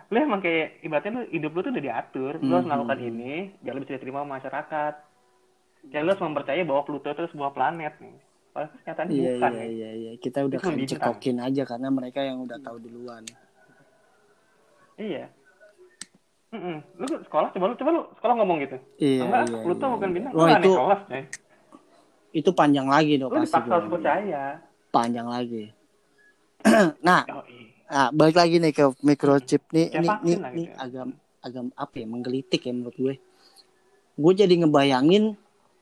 lu 0.10 0.18
emang 0.18 0.42
kayak 0.42 0.82
ibaratnya 0.82 1.12
lu 1.16 1.24
hidup 1.30 1.54
lu 1.54 1.62
tuh 1.62 1.70
udah 1.70 1.86
diatur 1.86 2.34
lu 2.42 2.50
harus 2.50 2.66
Mhm. 2.66 2.72
melakukan 2.74 3.00
ini 3.00 3.34
biar 3.62 3.74
lu 3.78 3.86
bisa 3.86 3.94
diterima 3.94 4.26
masyarakat 4.26 4.94
ya 5.94 6.02
lu 6.02 6.10
harus 6.10 6.18
mempercayai 6.18 6.66
bahwa 6.66 6.82
Pluto 6.82 7.14
itu 7.14 7.30
sebuah 7.30 7.54
planet 7.54 7.94
nih 8.02 8.18
padahal 8.56 8.72
kenyataannya 8.80 9.12
Iya 9.12 9.32
bukan 9.36 9.52
iya 9.52 9.60
ya. 9.60 9.68
iya 9.68 9.90
iya. 9.92 10.12
Kita 10.16 10.40
udah 10.48 10.60
bintang. 10.64 10.88
cekokin 10.96 11.38
aja 11.44 11.62
karena 11.68 11.88
mereka 11.92 12.20
yang 12.24 12.40
udah 12.40 12.56
tahu 12.64 12.78
duluan. 12.80 13.24
iya 14.96 15.28
Mm-mm. 16.56 16.80
lu 16.96 17.20
sekolah 17.20 17.52
coba 17.52 17.66
lu 17.68 17.76
coba 17.76 17.90
lu 17.92 18.02
sekolah 18.16 18.34
ngomong 18.40 18.58
gitu 18.64 18.78
Iya 18.96 19.28
enggak 19.28 19.44
iya. 19.44 19.60
Pluto 19.60 19.84
iya, 19.84 19.92
bukan 19.92 20.08
iya. 20.08 20.16
bintang 20.16 20.32
Wah 20.32 20.48
lu 20.48 20.56
itu 20.56 20.72
kelas 20.72 21.02
coy 21.04 21.24
itu 22.32 22.50
panjang 22.52 22.88
lagi 22.88 23.14
dong 23.16 23.32
lu 23.32 23.40
pasti. 23.44 23.52
dipaksa 23.52 23.74
harus 23.76 23.90
percaya 23.92 24.44
Panjang 24.88 25.28
lagi. 25.28 25.76
nah, 27.04 27.28
oh, 27.28 27.44
iya. 27.52 27.68
Nah, 27.92 28.08
balik 28.16 28.40
lagi 28.40 28.64
nih 28.64 28.72
ke 28.72 28.96
microchip 29.04 29.68
nih, 29.76 29.92
ini, 29.92 30.08
ini, 30.08 30.08
ini 30.08 30.40
gitu 30.64 30.72
ya. 30.72 30.76
agak 30.80 31.06
agak 31.44 31.64
apa 31.76 31.96
ya, 32.00 32.06
menggelitik 32.08 32.62
ya 32.64 32.72
menurut 32.72 32.96
gue. 32.96 33.16
Gue 34.16 34.32
jadi 34.34 34.56
ngebayangin 34.56 35.36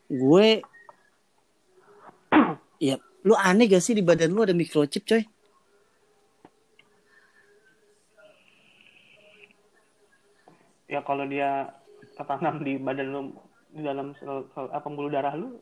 gue 0.09 0.47
ya 2.83 2.95
lu 3.23 3.39
aneh 3.39 3.71
gak 3.71 3.79
sih 3.79 3.95
di 3.95 4.03
badan 4.03 4.35
lu 4.35 4.43
ada 4.43 4.51
microchip 4.51 5.07
coy? 5.07 5.23
ya 10.93 11.01
kalau 11.01 11.25
dia 11.25 11.73
tertanam 12.13 12.61
di 12.61 12.77
badan 12.77 13.07
lu 13.09 13.21
di 13.73 13.81
dalam 13.81 14.13
sel, 14.21 14.45
sel, 14.53 14.69
apa 14.69 14.85
pembuluh 14.85 15.09
darah 15.09 15.33
lu 15.33 15.57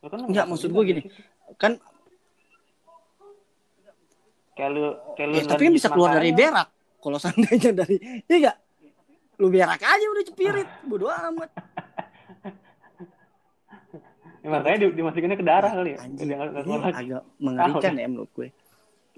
lu 0.00 0.06
kan 0.08 0.24
Enggak, 0.24 0.46
maksud 0.46 0.70
gue 0.72 0.84
gini. 0.86 1.02
Kan 1.60 1.76
kayak 4.56 4.70
lu 4.72 4.94
kayak 5.18 5.28
lu 5.28 5.34
ya, 5.36 5.44
tapi 5.44 5.62
kan 5.68 5.74
bisa 5.74 5.88
keluar 5.92 6.16
dari 6.16 6.30
berak. 6.32 6.70
Kalau 6.98 7.18
seandainya 7.20 7.70
dari 7.76 7.96
iya 8.24 8.36
gak? 8.48 8.56
Lu 9.42 9.52
berak 9.52 9.82
aja 9.82 10.06
udah 10.06 10.24
cepirit, 10.24 10.68
bodo 10.86 11.12
amat. 11.12 11.50
Ya, 14.38 14.48
makanya 14.54 14.78
di, 14.86 14.86
dimasukinnya 14.94 15.38
ke 15.38 15.46
darah 15.46 15.72
kali 15.74 15.90
ya. 15.94 15.98
Anjing, 15.98 16.30
ini 16.30 16.76
lagi. 16.78 16.94
agak 16.94 17.22
mengerikan 17.42 17.92
ya 17.98 18.06
menurut 18.06 18.30
gue. 18.34 18.48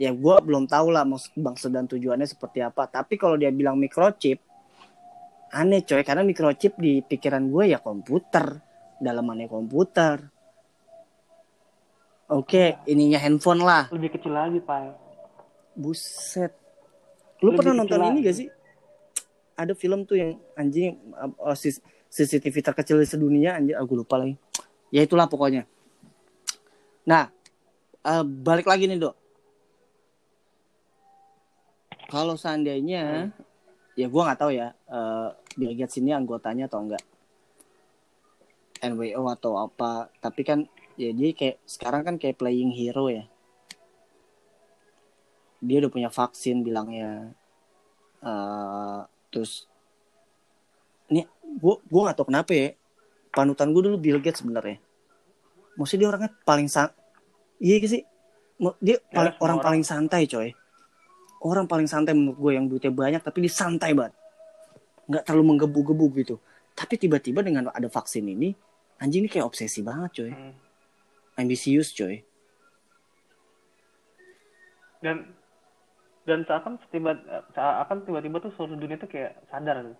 ya 0.01 0.17
gue 0.17 0.37
belum 0.41 0.65
tahu 0.65 0.97
lah 0.97 1.05
maksud 1.05 1.37
maksud 1.37 1.71
dan 1.77 1.85
tujuannya 1.85 2.25
seperti 2.25 2.65
apa. 2.65 2.89
Tapi 2.89 3.21
kalau 3.21 3.37
dia 3.37 3.53
bilang 3.53 3.77
microchip 3.77 4.41
aneh 5.53 5.85
coy. 5.85 6.01
Karena 6.01 6.25
microchip 6.25 6.81
di 6.81 7.05
pikiran 7.05 7.45
gue 7.53 7.77
ya 7.77 7.79
komputer. 7.85 8.65
Dalamannya 8.97 9.45
komputer. 9.45 10.25
Oke 12.33 12.81
ininya 12.89 13.21
handphone 13.21 13.61
lah. 13.61 13.93
Lebih 13.93 14.17
kecil 14.17 14.33
lagi 14.33 14.57
pak. 14.65 14.97
Buset. 15.77 16.57
Lu 17.45 17.53
Lebih 17.53 17.59
pernah 17.61 17.75
nonton 17.85 18.01
ini 18.01 18.09
lagi. 18.09 18.25
gak 18.25 18.37
sih? 18.41 18.49
Ada 19.61 19.73
film 19.77 20.09
tuh 20.09 20.17
yang 20.17 20.33
anjing 20.57 20.97
sis- 21.53 21.85
CCTV 22.09 22.65
terkecil 22.65 22.97
di 22.97 23.05
sedunia 23.05 23.61
anjing. 23.61 23.77
Aku 23.77 24.01
lupa 24.01 24.17
lagi 24.17 24.41
ya 24.91 25.01
itulah 25.07 25.31
pokoknya. 25.31 25.65
Nah 27.07 27.31
eh, 28.05 28.25
balik 28.27 28.67
lagi 28.67 28.91
nih 28.91 28.99
dok. 28.99 29.15
Kalau 32.11 32.35
seandainya 32.35 33.31
ya 33.95 34.07
gua 34.11 34.31
nggak 34.31 34.41
tahu 34.43 34.53
ya 34.55 34.75
eh, 34.75 35.29
Bill 35.55 35.75
Gates 35.79 35.99
ini 36.03 36.11
anggotanya 36.11 36.67
atau 36.67 36.83
enggak. 36.83 37.03
NWO 38.81 39.23
atau 39.31 39.53
apa. 39.63 40.11
Tapi 40.19 40.43
kan 40.43 40.67
ya 40.99 41.15
dia 41.15 41.31
kayak 41.33 41.63
sekarang 41.65 42.03
kan 42.03 42.15
kayak 42.19 42.37
playing 42.39 42.75
hero 42.75 43.07
ya. 43.09 43.25
Dia 45.61 45.85
udah 45.87 45.93
punya 45.93 46.11
vaksin 46.11 46.67
bilangnya. 46.67 47.31
Eh, 48.21 49.01
terus 49.31 49.71
ini 51.11 51.27
gua 51.63 51.79
gua 51.87 52.11
nggak 52.11 52.17
tahu 52.19 52.29
kenapa 52.31 52.53
ya 52.55 52.80
panutan 53.31 53.71
gue 53.71 53.83
dulu 53.87 53.97
Bill 53.97 54.19
Gates 54.19 54.43
sebenarnya. 54.43 54.79
Maksudnya 55.79 56.01
dia 56.03 56.09
orangnya 56.11 56.31
paling 56.45 56.69
sa 56.69 56.91
iya 57.63 57.79
gak 57.79 57.91
sih? 57.91 58.03
Dia 58.83 59.01
paling- 59.01 59.35
semua 59.35 59.45
orang, 59.47 59.57
orang. 59.57 59.59
paling 59.65 59.85
santai 59.87 60.23
coy. 60.29 60.49
Orang 61.41 61.65
paling 61.65 61.89
santai 61.89 62.13
menurut 62.13 62.37
gue 62.37 62.53
yang 62.53 62.67
duitnya 62.69 62.93
banyak 62.93 63.23
tapi 63.25 63.49
dia 63.49 63.53
santai 63.55 63.97
banget. 63.97 64.13
Nggak 65.09 65.23
terlalu 65.25 65.45
menggebu-gebu 65.57 66.07
gitu. 66.21 66.37
Tapi 66.77 66.95
tiba-tiba 67.01 67.41
dengan 67.41 67.73
ada 67.73 67.89
vaksin 67.89 68.29
ini 68.29 68.53
anjing 69.01 69.25
ini 69.25 69.29
kayak 69.33 69.49
obsesi 69.49 69.81
banget 69.81 70.11
coy. 70.21 70.33
Hmm. 70.33 70.55
ambisius 71.41 71.97
coy. 71.97 72.21
Dan 75.01 75.33
dan 76.29 76.45
seakan 76.45 76.77
tiba 76.93 77.17
seakan 77.57 78.05
tiba-tiba 78.05 78.37
tuh 78.45 78.53
seluruh 78.53 78.77
dunia 78.77 79.01
tuh 79.01 79.09
kayak 79.09 79.41
sadar 79.49 79.97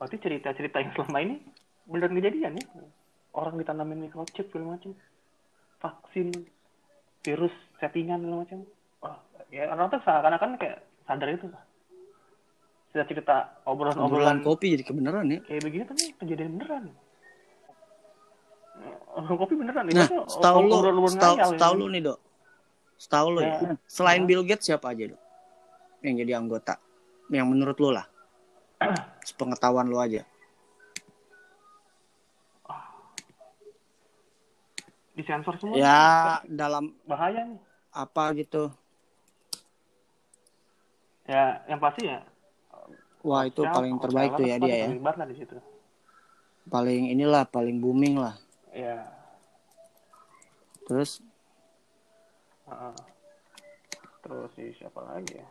berarti 0.00 0.16
cerita-cerita 0.16 0.80
yang 0.80 0.90
selama 0.96 1.18
ini 1.20 1.36
beneran 1.84 2.16
kejadian 2.16 2.56
ya? 2.56 2.64
Orang 3.36 3.60
ditanamin 3.60 4.08
microchip 4.08 4.48
segala 4.48 4.80
macam. 4.80 4.96
Vaksin 5.84 6.32
virus 7.20 7.52
settingan 7.84 8.24
segala 8.24 8.36
macam. 8.48 8.58
Wah 9.04 9.20
ya 9.52 9.68
orang 9.68 9.92
tuh 9.92 10.00
seakan-akan 10.00 10.56
kayak 10.56 10.80
sadar 11.04 11.28
itu 11.28 11.52
cerita-cerita 12.90 13.62
obrolan 13.68 13.94
obrolan-obrolan 13.94 14.38
kopi 14.40 14.74
jadi 14.74 14.84
kebenaran 14.88 15.28
ya? 15.28 15.38
Kayak 15.44 15.62
begini 15.68 15.84
tapi 15.84 16.04
kejadian 16.16 16.50
beneran. 16.56 16.84
Obrolan 19.20 19.36
kopi 19.36 19.54
beneran 19.60 19.84
nah 19.84 20.08
Itu 20.08 20.16
setahu 20.32 20.56
obrolan-obrolan 20.64 21.12
setahu, 21.12 21.34
ngayal 21.36 21.50
setahu 21.52 21.72
lu 21.76 21.86
nih 21.92 22.02
dok. 22.08 22.18
Setahu 22.96 23.26
lu 23.36 23.40
ya, 23.44 23.52
Ya. 23.52 23.72
selain 23.84 24.22
Hah? 24.24 24.28
Bill 24.32 24.42
Gates 24.48 24.64
siapa 24.64 24.96
aja 24.96 25.12
dok? 25.12 25.20
Yang 26.00 26.14
jadi 26.24 26.32
anggota. 26.40 26.74
Yang 27.28 27.46
menurut 27.52 27.76
lu 27.76 27.92
lah 27.92 28.08
sepengetahuan 29.24 29.86
lu 29.88 30.00
aja. 30.00 30.24
Disensor 35.14 35.54
semua. 35.60 35.76
Ya 35.76 36.40
dalam 36.48 36.96
bahaya 37.04 37.44
nih. 37.44 37.60
apa 37.90 38.30
gitu. 38.38 38.70
Ya 41.26 41.58
yang 41.66 41.82
pasti 41.82 42.06
ya 42.06 42.22
wah 43.20 43.44
itu 43.44 43.60
Hotel, 43.60 43.74
paling 43.74 43.94
terbaik 43.98 44.30
tuh 44.38 44.46
ya 44.46 44.56
dia 44.62 44.76
ya. 44.86 44.88
lah 44.94 45.26
di 45.26 45.36
situ. 45.36 45.58
Paling 46.70 47.10
inilah 47.10 47.44
paling 47.50 47.82
booming 47.82 48.16
lah. 48.16 48.38
Ya. 48.70 49.10
Terus? 50.86 51.18
Heeh. 52.70 52.94
terus 54.20 54.52
si 54.54 54.70
siapa 54.76 55.00
lagi 55.02 55.42
ya 55.42 55.48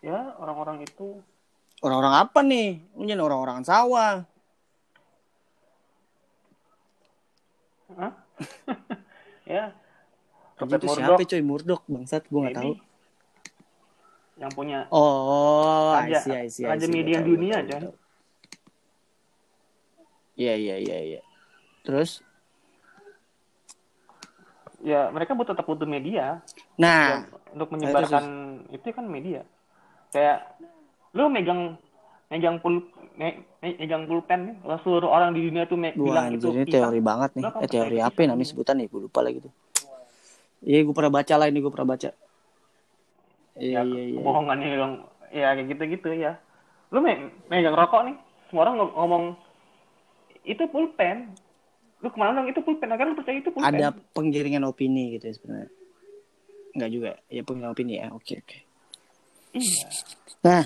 ya 0.00 0.36
orang-orang 0.40 0.84
itu. 0.84 1.20
Orang-orang 1.80 2.14
apa 2.28 2.40
nih? 2.44 2.80
Mungkin 2.92 3.18
orang-orang 3.20 3.64
sawah. 3.64 4.24
Hah? 7.96 8.12
ya. 9.56 9.72
Rupert 10.60 10.80
itu 10.84 10.86
Murdoch 10.92 11.00
siapa 11.00 11.22
coy? 11.24 11.40
Murdoch 11.40 11.82
bangsat 11.88 12.22
gue 12.28 12.40
nggak 12.40 12.56
tahu. 12.60 12.74
Yang 14.40 14.52
punya 14.56 14.78
oh 14.88 15.92
I 15.92 16.08
Raja- 16.08 16.24
see, 16.24 16.32
I 16.32 16.48
see, 16.48 16.64
I 16.64 16.72
Raja 16.72 16.84
see. 16.84 16.92
Gua 16.92 16.96
media 16.96 17.18
tahu, 17.20 17.28
dunia, 17.28 17.56
tahu. 17.60 17.92
iya 20.36 20.54
iya 20.56 20.76
iya 20.80 20.98
iya. 21.16 21.20
Terus? 21.84 22.24
Ya 24.80 25.12
mereka 25.12 25.36
butuh 25.36 25.52
tetap 25.52 25.68
butuh 25.68 25.84
media. 25.84 26.40
Nah. 26.80 27.24
Yang 27.24 27.24
untuk 27.56 27.68
menyebarkan 27.76 28.24
itu 28.72 28.84
kan 28.92 29.04
media 29.08 29.44
kayak 30.10 30.38
lu 31.14 31.26
megang 31.26 31.74
megang 32.30 32.56
pul 32.62 32.82
me- 33.18 33.42
me- 33.62 33.78
megang 33.78 34.06
pulpen 34.06 34.40
nih 34.46 34.56
kalau 34.62 34.78
seluruh 34.86 35.10
orang 35.10 35.34
di 35.34 35.46
dunia 35.50 35.66
tuh 35.66 35.78
me- 35.78 35.94
Wah, 35.98 36.06
bilang 36.06 36.26
itu 36.34 36.46
ini 36.54 36.66
pisang. 36.66 36.74
teori 36.90 37.00
banget 37.02 37.30
nih. 37.34 37.44
Eh, 37.46 37.68
teori 37.70 37.96
apa 37.98 38.10
pisang 38.14 38.28
namanya 38.30 38.46
ini? 38.46 38.50
sebutan 38.50 38.74
nih? 38.78 38.86
Gue 38.86 39.00
lupa 39.10 39.20
lagi 39.22 39.38
tuh. 39.42 39.52
Iya, 40.60 40.78
gue 40.84 40.94
pernah 40.94 41.12
baca 41.12 41.34
lah 41.40 41.46
ini, 41.48 41.58
gue 41.58 41.72
pernah 41.72 41.88
baca. 41.96 42.10
Iya, 43.60 43.80
ya 43.80 43.80
iya, 43.84 44.02
iya. 44.08 44.16
kebohongannya 44.22 44.66
dong 44.78 44.94
ya 45.30 45.52
kayak 45.52 45.68
gitu 45.68 45.82
gitu 45.94 46.08
ya 46.16 46.32
lu 46.90 46.98
me- 47.04 47.30
megang 47.52 47.76
rokok 47.76 48.08
nih 48.08 48.16
semua 48.48 48.66
orang 48.66 48.74
ng- 48.82 48.94
ngomong 48.96 49.24
itu 50.42 50.64
pulpen 50.72 51.36
lu 52.00 52.08
ke 52.08 52.16
mana 52.16 52.40
dong 52.40 52.48
itu 52.48 52.64
pulpen 52.64 52.88
akhirnya 52.88 53.12
lu 53.12 53.18
percaya 53.20 53.36
itu 53.36 53.50
pulpen 53.52 53.68
Ada 53.68 53.92
penggiringan 54.16 54.64
opini 54.64 55.20
gitu 55.20 55.28
ya 55.28 55.34
sebenarnya. 55.36 55.70
Enggak 56.72 56.90
juga. 56.90 57.10
Ya 57.28 57.42
penggiringan 57.44 57.74
opini 57.76 57.92
ya. 58.00 58.08
Oke, 58.16 58.40
oke. 58.40 58.56
iya 58.56 58.69
Nah, 60.40 60.64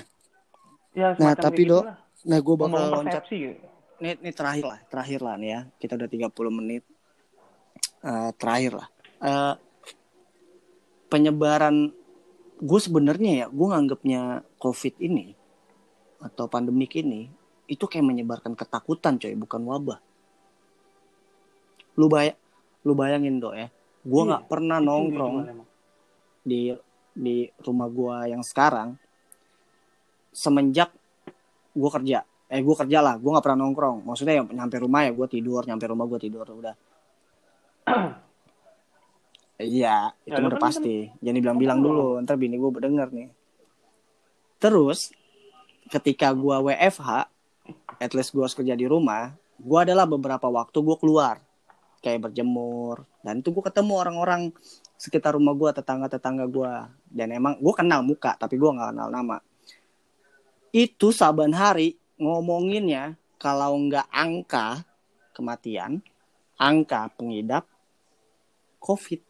ya 0.93 1.17
nah 1.17 1.33
tapi 1.33 1.65
dok, 1.65 1.83
nah 2.23 2.39
gue 2.39 2.55
bakal 2.55 2.69
Ngomong 2.69 2.91
loncat. 3.01 3.25
persepsi 3.25 3.35
gitu. 3.41 3.65
Ini, 3.95 4.09
ini 4.19 4.31
terakhir 4.35 4.65
lah, 4.67 4.79
terakhir 4.91 5.19
lah 5.23 5.35
nih 5.39 5.49
ya. 5.49 5.59
Kita 5.79 5.93
udah 5.95 6.09
30 6.11 6.51
menit. 6.53 6.83
Eh, 8.05 8.31
terakhir 8.37 8.71
lah. 8.77 8.87
Eh, 9.23 9.55
penyebaran 11.09 11.89
gue 12.59 12.79
sebenarnya 12.79 13.31
ya, 13.43 13.45
gue 13.51 13.67
nganggapnya 13.67 14.21
COVID 14.59 14.95
ini 15.03 15.35
atau 16.23 16.47
pandemik 16.47 16.95
ini 16.97 17.27
itu 17.65 17.85
kayak 17.89 18.05
menyebarkan 18.05 18.53
ketakutan 18.53 19.17
coy, 19.19 19.33
bukan 19.35 19.61
wabah. 19.65 19.99
Lu 21.97 22.07
bay 22.11 22.35
lu 22.85 22.93
bayangin 22.93 23.41
dok 23.41 23.55
ya, 23.57 23.67
gue 24.05 24.21
Iya, 24.21 24.27
nggak 24.29 24.43
pernah 24.45 24.77
nongkrong 24.77 25.65
di 26.45 26.69
di 27.15 27.47
rumah 27.63 27.87
gue 27.87 28.35
yang 28.35 28.43
sekarang 28.43 28.99
semenjak 30.29 30.91
gue 31.71 31.89
kerja. 31.89 32.27
Eh 32.45 32.61
gue 32.61 32.75
kerja 32.75 32.99
lah 32.99 33.15
gue 33.15 33.29
nggak 33.31 33.41
pernah 33.41 33.63
nongkrong. 33.63 34.03
Maksudnya 34.03 34.37
ya 34.37 34.43
nyampe 34.45 34.75
rumah 34.77 35.07
ya 35.07 35.11
gue 35.15 35.27
tidur 35.27 35.63
nyampe 35.63 35.85
rumah 35.87 36.05
gue 36.05 36.19
tidur 36.19 36.45
udah. 36.45 36.75
Iya 39.55 40.11
itu 40.27 40.35
Ya, 40.35 40.43
lu 40.43 40.51
udah 40.51 40.59
kan 40.59 40.67
pasti. 40.67 41.07
jangan 41.23 41.35
dibilang-bilang 41.39 41.79
Lu- 41.79 41.87
dulu 41.87 42.07
ntar 42.27 42.35
bini 42.35 42.59
gue 42.59 42.69
denger 42.75 43.07
nih. 43.15 43.29
Terus 44.59 45.15
ketika 45.87 46.35
gue 46.35 46.55
WFH 46.59 47.09
at 47.95 48.11
least 48.11 48.35
gue 48.35 48.43
harus 48.43 48.51
kerja 48.51 48.75
di 48.75 48.83
rumah 48.83 49.31
gue 49.55 49.79
adalah 49.79 50.03
beberapa 50.03 50.51
waktu 50.51 50.75
gue 50.75 50.97
keluar. 50.99 51.39
Kayak 52.03 52.29
berjemur 52.29 53.07
dan 53.23 53.39
itu 53.39 53.49
gue 53.49 53.63
ketemu 53.63 53.93
orang-orang 53.95 54.51
sekitar 54.95 55.35
rumah 55.35 55.53
gue 55.53 55.69
tetangga-tetangga 55.75 56.45
gue 56.47 56.73
dan 57.11 57.27
emang 57.35 57.59
gue 57.59 57.73
kenal 57.75 58.01
muka 58.01 58.35
tapi 58.39 58.55
gue 58.55 58.69
nggak 58.71 58.95
kenal 58.95 59.09
nama. 59.11 59.37
Itu 60.71 61.11
saban 61.11 61.55
hari 61.55 61.99
ngomonginnya 62.19 63.19
kalau 63.35 63.75
nggak 63.75 64.07
angka 64.11 64.83
kematian 65.35 65.99
angka 66.55 67.11
pengidap 67.15 67.67
covid. 68.79 69.21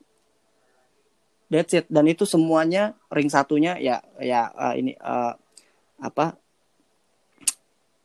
That's 1.50 1.74
it. 1.78 1.86
Dan 1.90 2.10
itu 2.10 2.26
semuanya 2.26 2.98
ring 3.14 3.30
satunya 3.30 3.78
ya 3.78 4.02
ya 4.22 4.50
eh, 4.54 4.74
ini 4.82 4.92
eh, 4.98 5.34
apa 6.02 6.26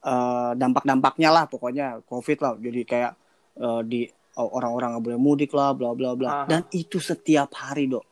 eh, 0.04 0.52
dampak-dampaknya 0.56 1.28
lah 1.32 1.44
pokoknya 1.48 2.04
covid 2.08 2.38
lah. 2.40 2.52
Jadi 2.56 2.80
kayak 2.84 3.12
eh, 3.60 3.82
di 3.84 4.00
orang-orang 4.38 4.94
nggak 4.94 5.04
boleh 5.10 5.20
mudik 5.20 5.50
lah 5.56 5.74
bla 5.74 5.96
bla 5.96 6.14
bla. 6.14 6.46
Dan 6.46 6.66
itu 6.70 7.02
setiap 7.02 7.50
hari 7.56 7.90
dok. 7.90 8.04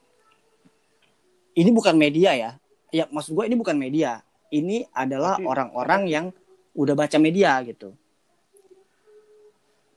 Ini 1.55 1.71
bukan 1.71 1.95
media 1.95 2.35
ya. 2.35 2.51
Ya 2.91 3.05
maksud 3.11 3.37
gue 3.37 3.45
ini 3.47 3.57
bukan 3.59 3.77
media. 3.77 4.23
Ini 4.49 4.89
adalah 4.97 5.37
orang-orang 5.39 6.09
yang 6.09 6.27
udah 6.73 6.95
baca 6.97 7.19
media 7.21 7.61
gitu. 7.67 7.93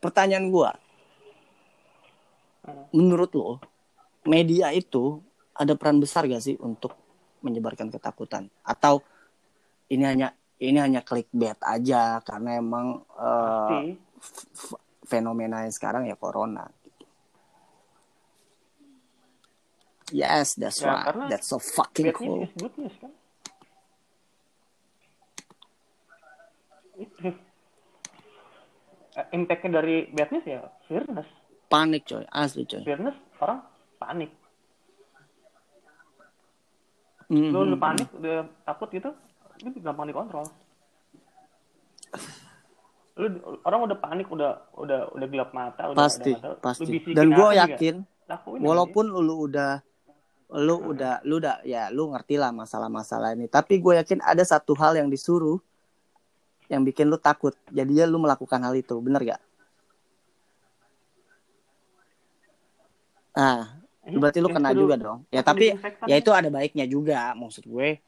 Pertanyaan 0.02 0.50
gue 0.50 0.72
menurut 2.94 3.32
lo 3.34 3.58
media 4.26 4.70
itu 4.70 5.18
ada 5.58 5.74
peran 5.74 5.98
besar 5.98 6.30
gak 6.30 6.42
sih 6.42 6.58
untuk 6.62 6.94
menyebarkan 7.42 7.90
ketakutan? 7.90 8.50
Atau 8.66 9.02
ini 9.90 10.04
hanya 10.06 10.34
ini 10.62 10.78
hanya 10.78 11.02
clickbait 11.02 11.58
aja 11.62 12.22
karena 12.22 12.62
emang 12.62 13.02
uh, 13.18 13.82
fenomena 15.12 15.68
yang 15.68 15.76
sekarang 15.76 16.08
ya 16.08 16.16
corona. 16.16 16.72
Yes, 20.12 20.56
that's 20.60 20.80
Ya, 20.84 20.92
right. 20.92 21.32
That's 21.32 21.48
so 21.48 21.60
fucking 21.60 22.12
cool. 22.16 22.48
good 22.56 22.76
news 22.80 22.96
kan. 23.00 23.12
Itu. 27.00 27.32
Impactnya 29.36 29.84
dari 29.84 30.08
bad 30.12 30.32
news 30.32 30.48
ya 30.48 30.64
fearness. 30.88 31.28
Panik 31.68 32.08
coy, 32.08 32.24
asli 32.32 32.64
coy. 32.68 32.84
Fearness 32.84 33.16
orang 33.40 33.60
panik. 34.00 34.32
Mhm. 37.32 37.52
Lu 37.56 37.64
udah 37.64 37.80
panik, 37.80 38.08
udah 38.12 38.44
takut 38.68 38.92
gitu, 38.92 39.08
itu 39.64 39.80
gampang 39.80 40.12
dikontrol. 40.12 40.44
Lu 43.20 43.28
orang 43.68 43.92
udah 43.92 43.98
panik, 44.00 44.28
udah 44.32 44.72
udah 44.80 45.00
udah 45.12 45.28
gelap 45.28 45.52
mata, 45.52 45.92
udah 45.92 46.00
Pasti, 46.00 46.32
lu 46.32 46.56
pasti. 46.64 46.96
Dan 47.12 47.36
gue 47.36 47.48
yakin 47.60 47.96
lakuin 48.32 48.60
walaupun 48.64 49.06
lu 49.12 49.36
udah 49.52 49.84
lu 50.52 50.76
udah 50.96 51.24
lu 51.28 51.40
udah 51.40 51.64
ya 51.68 51.92
lu 51.92 52.12
ngerti 52.12 52.40
lah 52.40 52.56
masalah-masalah 52.56 53.36
ini. 53.36 53.52
Tapi 53.52 53.84
gue 53.84 54.00
yakin 54.00 54.24
ada 54.24 54.44
satu 54.48 54.76
hal 54.80 54.96
yang 54.96 55.12
disuruh 55.12 55.60
yang 56.72 56.88
bikin 56.88 57.12
lu 57.12 57.20
takut. 57.20 57.52
Jadinya 57.68 58.08
lu 58.08 58.24
melakukan 58.24 58.64
hal 58.64 58.76
itu 58.76 58.96
bener 59.04 59.36
gak 59.36 59.42
nah 63.32 63.80
aja. 64.04 64.20
berarti 64.20 64.44
lu 64.44 64.52
kena 64.52 64.76
juga 64.76 65.00
dong. 65.00 65.24
Ya 65.32 65.40
tapi 65.40 65.72
ya 66.04 66.16
itu 66.20 66.32
ada 66.36 66.52
baiknya 66.52 66.84
juga 66.84 67.32
maksud 67.32 67.64
gue. 67.64 68.00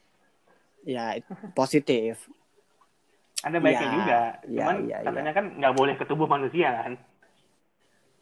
Ya 0.84 1.16
it- 1.16 1.28
positif 1.56 2.28
ada 3.44 3.56
baiknya 3.60 3.88
Ya, 3.88 3.92
juga. 3.92 4.20
ya, 4.48 4.64
Cuman 4.64 4.76
ya, 4.88 4.96
ya. 4.98 5.06
katanya 5.12 5.32
kan 5.36 5.44
nggak 5.60 5.74
boleh 5.76 5.94
ke 6.00 6.04
tubuh 6.08 6.28
manusia 6.28 6.68
kan. 6.72 6.92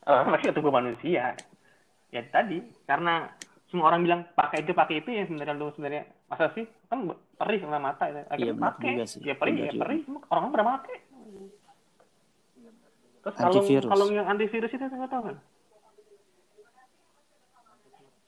Eh, 0.02 0.22
masih 0.26 0.50
ke 0.50 0.54
tubuh 0.58 0.74
manusia. 0.74 1.38
Ya 2.10 2.20
tadi 2.34 2.58
karena 2.90 3.30
semua 3.70 3.86
orang 3.94 4.02
bilang 4.02 4.20
pakai 4.34 4.66
itu 4.66 4.74
pakai 4.74 4.98
itu 4.98 5.14
ya 5.14 5.22
sebenarnya 5.30 5.54
lu 5.54 5.70
sebenarnya 5.78 6.10
masa 6.26 6.50
sih 6.58 6.66
kan 6.90 7.06
perih 7.38 7.62
sama 7.62 7.78
mata 7.78 8.10
ya. 8.10 8.26
Iya, 8.34 8.50
pakai. 8.50 8.98
Ya 9.22 9.34
perih 9.38 9.54
ya 9.62 9.72
perih 9.78 10.02
semua 10.02 10.26
orang 10.26 10.50
pada 10.50 10.64
pakai. 10.74 10.96
Terus 13.22 13.34
kalau 13.38 13.62
kalau 13.62 14.04
yang 14.10 14.26
antivirus 14.26 14.74
itu 14.74 14.82
nggak 14.82 15.06
tahu 15.06 15.22
kan? 15.30 15.36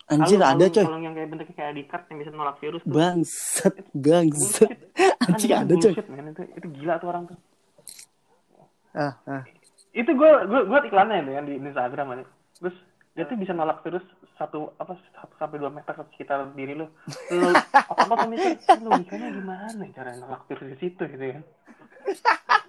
Anjir 0.06 0.36
Kalau- 0.36 0.52
ada 0.52 0.64
coy 0.66 0.84
Kalau 0.84 0.98
yang 0.98 1.14
kayak 1.14 1.28
bentuknya 1.28 1.54
kayak 1.54 1.72
di 1.72 1.82
card 1.84 2.04
yang 2.06 2.18
bisa 2.18 2.30
nolak 2.30 2.56
virus 2.58 2.80
tuh. 2.80 2.90
bangsat 2.90 3.74
bangsat 3.90 4.68
Bullshit. 4.68 5.24
anjing 5.24 5.50
Kan 5.50 5.60
ada 5.60 5.72
itu 5.72 5.80
coy 5.80 5.90
bullshit, 5.90 6.08
man. 6.08 6.26
Itu, 6.28 6.42
itu 6.50 6.66
gila 6.74 6.94
tuh 6.98 7.08
orang 7.08 7.24
tuh. 7.26 7.38
ah, 8.94 9.14
ah. 9.26 9.42
itu 9.90 10.06
gue 10.08 10.30
gue 10.44 10.60
gue 10.64 10.78
iklannya 10.84 11.16
itu 11.20 11.30
kan 11.32 11.44
di 11.44 11.54
Instagram 11.56 12.06
kan 12.08 12.20
terus 12.54 12.76
dia 13.10 13.24
tuh 13.24 13.34
bisa 13.34 13.52
nolak 13.52 13.78
virus 13.80 14.02
satu 14.34 14.70
apa 14.76 14.94
satu 15.12 15.34
sampai 15.36 15.56
dua 15.56 15.70
meter 15.70 15.90
ke 15.90 16.02
sekitar 16.10 16.50
diri 16.52 16.74
lu 16.74 16.86
lu 17.32 17.46
apa 17.72 18.02
apa 18.04 18.26
mikir 18.26 18.54
lu 18.76 18.90
mikirnya 18.92 19.30
gimana 19.30 19.82
cara 19.90 20.14
nolak 20.14 20.42
virus 20.44 20.66
di 20.68 20.78
situ 20.80 21.02
gitu 21.04 21.24
kan 21.32 21.42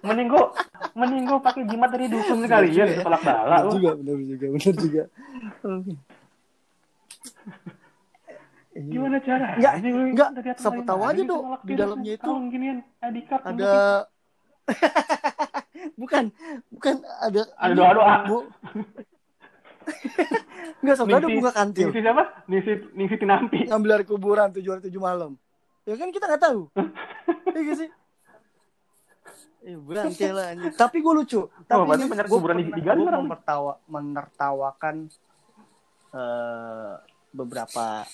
mending 0.02 0.28
gue 0.28 0.44
mending 0.94 1.24
gue 1.24 1.38
pakai 1.40 1.62
jimat 1.64 1.90
dari 1.90 2.06
dukun 2.06 2.38
sekali 2.40 2.68
ya 2.72 2.84
tolak 3.00 3.20
bala 3.20 3.56
Bener 3.60 3.70
juga 3.72 3.90
bener 3.96 4.16
juga 4.24 4.46
bener 4.48 4.74
juga. 4.76 5.02
Gimana 8.76 9.16
cara 9.18 9.56
Enggak, 9.56 9.72
enggak. 9.80 10.28
Siapa 10.54 10.80
tahu 10.84 11.00
aja, 11.02 11.22
Dok, 11.22 11.42
di 11.62 11.74
dalamnya 11.74 12.12
itu 12.14 12.30
ginian 12.50 12.78
ada 13.00 14.04
bukan 16.00 16.24
bukan 16.68 16.94
ada 17.20 17.40
Ada 17.56 17.72
doa-doa. 17.72 18.14
Bu... 18.26 18.38
Enggak 20.76 20.96
sampai 20.96 21.16
ada 21.16 21.28
buka 21.30 21.50
kantil 21.52 21.88
Nisi 21.88 22.00
siapa? 22.02 22.22
Nisi 22.46 22.72
Nisi 22.92 23.14
Tinampi. 23.16 23.58
ngambil 23.64 23.90
dari 23.92 24.04
kuburan 24.04 24.48
tujuh 24.50 24.70
hari 24.70 24.82
tujuh 24.82 24.98
malam 24.98 25.38
ya 25.84 25.94
kan 25.94 26.10
kita 26.10 26.26
nggak 26.26 26.42
tahu 26.42 26.60
Iya 27.54 27.60
gak 27.64 27.78
sih 27.78 27.90
Eh, 29.62 29.74
berhenti 29.74 30.22
lah 30.28 30.54
anjing. 30.54 30.70
Tapi 30.78 31.02
gue 31.02 31.10
lucu. 31.12 31.42
Tapi 31.66 31.74
Oh, 31.74 31.90
ini 31.90 32.06
di- 32.70 32.82
pernah- 32.86 33.02
orang. 33.02 33.26
menertawa, 33.26 33.72
menertawakan 33.86 34.96
eh, 36.12 36.94
beberapa 37.36 38.08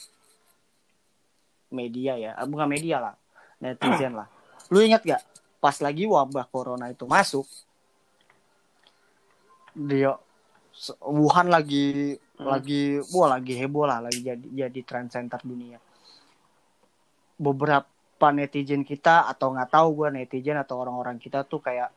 media 1.70 2.18
ya, 2.18 2.30
Ah, 2.34 2.44
bukan 2.44 2.66
media 2.68 2.98
lah, 2.98 3.14
netizen 3.62 4.18
lah. 4.18 4.26
Lu 4.68 4.82
ingat 4.82 5.06
gak? 5.06 5.22
Pas 5.62 5.78
lagi 5.78 6.04
wabah 6.10 6.50
corona 6.50 6.90
itu 6.90 7.06
masuk, 7.06 7.46
dia 9.72 10.18
Wuhan 11.04 11.52
lagi 11.52 12.16
Hmm. 12.42 12.48
lagi 12.48 12.98
wah 13.14 13.38
lagi 13.38 13.54
heboh 13.54 13.86
lah, 13.86 14.02
lagi 14.02 14.18
jadi 14.24 14.66
jadi 14.66 14.80
trend 14.82 15.14
center 15.14 15.38
dunia. 15.46 15.78
Beberapa 17.38 18.26
netizen 18.34 18.82
kita 18.82 19.30
atau 19.30 19.54
nggak 19.54 19.70
tahu 19.70 19.88
gue 20.02 20.08
netizen 20.10 20.58
atau 20.58 20.82
orang-orang 20.82 21.22
kita 21.22 21.46
tuh 21.46 21.62
kayak 21.62 21.94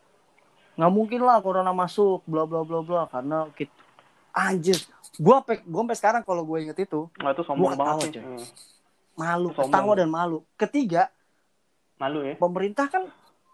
nggak 0.78 0.92
mungkin 0.94 1.26
lah 1.26 1.42
corona 1.42 1.72
masuk 1.74 2.22
bla 2.30 2.46
bla 2.46 2.62
bla 2.62 2.84
bla 2.84 3.02
karena 3.10 3.50
kita 3.58 3.74
anjir 4.36 4.78
gue 5.16 5.36
pe 5.42 5.54
gue 5.60 5.82
sampai 5.82 5.96
sekarang 5.96 6.22
kalau 6.22 6.44
gue 6.44 6.58
inget 6.62 6.78
itu 6.80 7.08
Nah, 7.18 7.32
itu 7.32 7.42
sombong 7.42 7.64
Gua 7.66 7.74
ketawa, 7.74 7.88
banget 7.94 8.08
coy. 8.12 8.22
Hmm. 8.22 8.46
malu 9.16 9.48
ketawa 9.50 9.94
dan 9.94 10.10
malu 10.10 10.38
ketiga 10.56 11.04
Malu 11.96 12.20
ya. 12.22 12.36
pemerintah 12.36 12.86
kan 12.86 13.04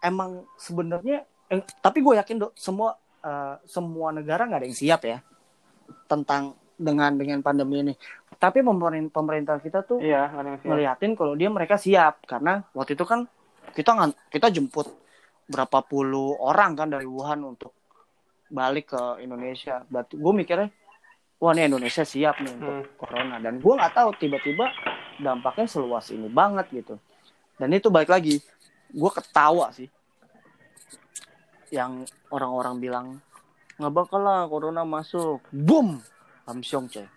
emang 0.00 0.42
sebenarnya 0.56 1.22
eh, 1.46 1.62
tapi 1.78 2.00
gue 2.00 2.14
yakin 2.16 2.36
dok 2.40 2.52
semua 2.52 2.94
eh, 3.20 3.56
semua 3.64 4.10
negara 4.10 4.42
nggak 4.42 4.60
ada 4.60 4.66
yang 4.66 4.74
siap 4.76 5.02
ya 5.02 5.22
tentang 6.06 6.52
dengan 6.74 7.14
dengan 7.14 7.38
pandemi 7.40 7.78
ini 7.80 7.94
tapi 8.34 8.58
pemerintah 8.58 9.12
pemerintah 9.12 9.56
kita 9.56 9.82
tuh 9.82 10.02
Iya, 10.02 10.26
ngeliatin 10.60 11.14
kalau 11.14 11.32
dia 11.32 11.46
mereka 11.46 11.78
siap 11.78 12.26
karena 12.26 12.66
waktu 12.72 12.92
itu 12.92 13.06
kan 13.06 13.30
kita 13.70 13.94
ngan- 13.94 14.18
kita 14.26 14.50
jemput 14.50 14.90
berapa 15.44 15.78
puluh 15.80 16.34
orang 16.36 16.74
kan 16.74 16.88
dari 16.88 17.06
Wuhan 17.06 17.38
untuk 17.44 17.70
balik 18.48 18.90
ke 18.90 19.02
Indonesia. 19.20 19.80
Berarti 19.86 20.14
gue 20.14 20.32
mikirnya 20.34 20.68
wah 21.42 21.50
nih 21.50 21.66
Indonesia 21.66 22.06
siap 22.06 22.38
nih 22.38 22.54
untuk 22.54 22.86
Hmm. 22.86 22.94
corona 22.94 23.36
dan 23.42 23.58
gue 23.58 23.74
nggak 23.74 23.94
tahu 23.98 24.14
tiba-tiba 24.14 24.70
dampaknya 25.18 25.66
seluas 25.66 26.06
ini 26.14 26.30
banget 26.30 26.70
gitu. 26.70 27.02
Dan 27.58 27.74
itu 27.74 27.90
balik 27.90 28.14
lagi 28.14 28.38
gue 28.94 29.10
ketawa 29.10 29.74
sih 29.74 29.90
yang 31.74 32.06
orang-orang 32.30 32.78
bilang 32.78 33.06
nggak 33.74 33.90
bakal 33.90 34.22
lah 34.22 34.46
corona 34.46 34.86
masuk. 34.86 35.42
Boom, 35.50 35.98
Lamsyong 36.46 36.86
coy. 36.86 37.10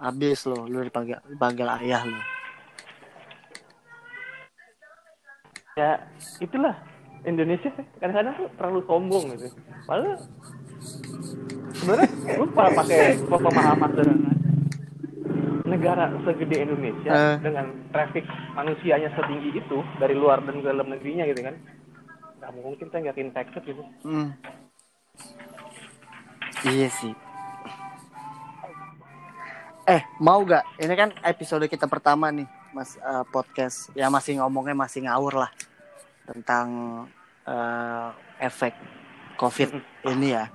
Habis 0.00 0.48
lo, 0.48 0.64
lu 0.64 0.80
dipanggil, 0.80 1.20
dipanggil 1.28 1.68
ayah 1.84 2.08
lo. 2.08 2.20
Ya, 5.76 6.00
itulah 6.40 6.80
Indonesia 7.28 7.68
kadang-kadang 8.00 8.32
tuh 8.40 8.48
terlalu 8.56 8.80
sombong 8.88 9.24
gitu. 9.36 9.52
Padahal 9.84 10.16
sebenarnya 11.80 12.08
lu 12.36 12.44
malah 12.52 12.72
pakai 12.76 13.00
pemahaman 13.24 13.90
sederhana. 13.96 14.32
Negara 15.64 16.04
segede 16.26 16.56
Indonesia 16.66 17.12
Eh. 17.14 17.36
dengan 17.40 17.66
traffic 17.94 18.26
manusianya 18.52 19.08
setinggi 19.14 19.54
itu 19.54 19.78
dari 19.96 20.12
luar 20.12 20.42
dan 20.42 20.60
dalam 20.60 20.90
negerinya 20.90 21.24
gitu 21.30 21.40
kan. 21.40 21.56
Nggak 22.42 22.50
mungkin 22.52 22.74
kita 22.76 22.96
nggak 23.00 23.18
infected 23.18 23.62
gitu. 23.64 23.82
Hmm. 24.02 24.34
Iya 26.66 26.88
sih. 26.92 27.14
Eh, 29.88 30.02
mau 30.22 30.44
gak? 30.46 30.62
Ini 30.78 30.94
kan 30.94 31.10
episode 31.26 31.66
kita 31.66 31.90
pertama 31.90 32.30
nih, 32.30 32.46
Mas 32.70 32.94
eh, 32.94 33.24
podcast. 33.32 33.90
Ya 33.96 34.06
masih 34.06 34.38
ngomongnya 34.38 34.76
masih 34.76 35.08
ngawur 35.08 35.46
lah 35.46 35.50
tentang 36.28 36.66
eh, 37.42 38.08
efek 38.38 38.76
COVID 39.34 39.70
ini 40.12 40.36
ya. 40.36 40.46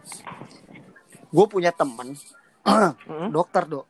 Gue 1.36 1.46
punya 1.52 1.76
temen, 1.76 2.16
Mm-mm. 2.64 3.28
dokter 3.36 3.68
dok, 3.68 3.84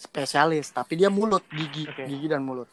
spesialis, 0.00 0.72
tapi 0.72 0.96
dia 0.96 1.12
mulut, 1.12 1.44
gigi, 1.52 1.84
Oke. 1.84 2.08
gigi 2.08 2.24
dan 2.24 2.40
mulut. 2.40 2.72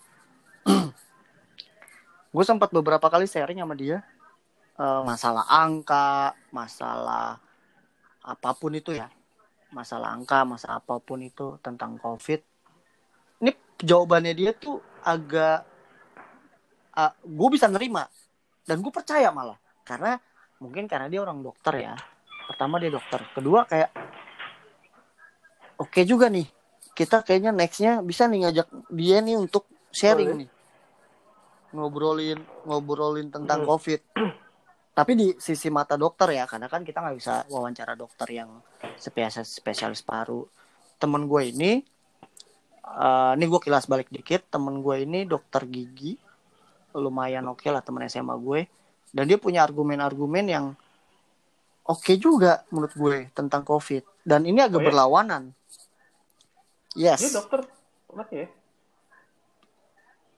gue 2.36 2.43
sempat 2.48 2.72
beberapa 2.72 3.04
kali 3.12 3.28
sharing 3.28 3.60
sama 3.60 3.76
dia 3.76 4.00
eh, 4.80 5.02
masalah 5.04 5.43
angka, 5.52 6.39
masalah 6.56 7.43
apa 8.24 8.50
pun 8.56 8.72
itu 8.80 8.96
ya, 8.96 9.12
masalah 9.76 10.16
angka, 10.16 10.48
masalah 10.48 10.80
apa 10.80 10.96
pun 11.04 11.20
itu 11.20 11.60
tentang 11.60 12.00
COVID. 12.00 12.39
Ini 13.43 13.52
jawabannya 13.84 14.32
dia 14.32 14.56
tuh 14.56 14.80
agak, 15.04 15.68
gue 17.28 17.50
bisa 17.52 17.68
nerima 17.68 18.08
dan 18.64 18.80
gue 18.80 18.89
percaya 18.89 19.30
malah 19.36 19.60
karena 19.84 20.16
mungkin 20.64 20.88
karena 20.88 21.12
dia 21.12 21.20
orang 21.20 21.43
dokter 21.43 21.76
ya. 21.84 21.96
Pertama 22.46 22.78
dia 22.78 22.93
dokter, 22.93 23.22
kedua 23.34 23.66
kayak 23.66 23.89
oke 25.82 26.02
juga 26.06 26.30
nih. 26.30 26.48
Kita 26.96 27.26
kayaknya 27.26 27.52
nextnya 27.52 28.00
bisa 28.00 28.30
nih 28.30 28.48
ngajak 28.48 28.68
dia 28.93 29.20
nih 29.20 29.36
untuk 29.36 29.68
sharing 29.91 30.32
Boleh. 30.32 30.39
nih. 30.46 30.50
Ngobrolin 31.76 32.39
ngobrolin 32.64 33.28
tentang 33.28 33.66
Hmm. 33.66 33.70
COVID. 33.70 34.02
Tapi 34.96 35.12
di 35.12 35.28
sisi 35.36 35.68
mata 35.68 36.00
dokter 36.00 36.32
ya, 36.32 36.48
karena 36.48 36.72
kan 36.72 36.88
kita 36.88 37.04
nggak 37.04 37.18
bisa 37.20 37.43
wawancara 37.52 38.00
dokter 38.00 38.32
yang 38.32 38.64
spesialis 38.96 39.60
spesialis 39.60 40.00
paru. 40.00 40.48
Temen 40.96 41.28
gue 41.28 41.52
ini, 41.52 41.84
eh 42.80 43.32
ini 43.36 43.43
gue 43.43 43.60
kilas 43.60 43.91
balik 43.91 44.08
dikit. 44.08 44.48
Temen 44.48 44.80
gue 44.80 45.04
ini 45.04 45.28
dokter 45.28 45.68
gigi, 45.68 46.16
lumayan 46.96 47.43
oke 47.52 47.68
lah 47.68 47.84
temen 47.84 48.08
SMA 48.08 48.39
gue. 48.39 48.72
Dan 49.12 49.28
dia 49.28 49.36
punya 49.36 49.68
argumen-argumen 49.68 50.46
yang 50.48 50.66
oke 51.86 52.14
juga 52.18 52.66
menurut 52.70 52.94
gue 52.94 53.18
tentang 53.32 53.62
COVID. 53.62 54.04
Dan 54.26 54.44
ini 54.44 54.60
agak 54.60 54.82
Oh, 54.82 54.84
ya? 54.84 54.88
berlawanan. 54.90 55.44
Yes, 56.96 57.22
Dia 57.22 57.38
dokter 57.38 57.60
berarti 58.08 58.36
ya? 58.42 58.48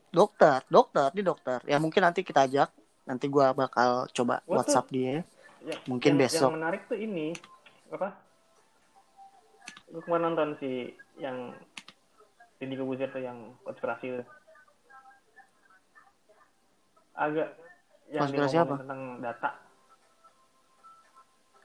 dokter, 0.09 0.59
dokter, 0.67 1.09
di 1.13 1.21
dokter. 1.21 1.59
Ya 1.69 1.77
mungkin 1.77 2.01
nanti 2.01 2.25
kita 2.25 2.49
ajak. 2.49 2.73
Nanti 3.05 3.29
gue 3.29 3.45
bakal 3.53 4.09
coba 4.11 4.41
tuh- 4.43 4.57
WhatsApp 4.57 4.89
dia. 4.89 5.21
Ya, 5.61 5.75
Mungkin 5.85 6.17
yang, 6.17 6.21
besok. 6.25 6.49
Yang 6.49 6.57
menarik 6.57 6.81
tuh 6.89 6.97
ini 6.97 7.27
apa? 7.93 8.17
Gue 9.87 10.01
kemarin 10.03 10.23
nonton 10.33 10.49
si 10.59 10.91
yang 11.15 11.53
Deddy 12.57 12.75
Kobuzer 12.75 13.07
tuh 13.13 13.21
yang 13.21 13.53
konspirasi 13.61 14.19
tuh. 14.19 14.27
Agak 17.13 17.53
yang 18.09 18.21
Konspirasi 18.25 18.57
apa? 18.57 18.75
tentang 18.81 19.01
data. 19.21 19.49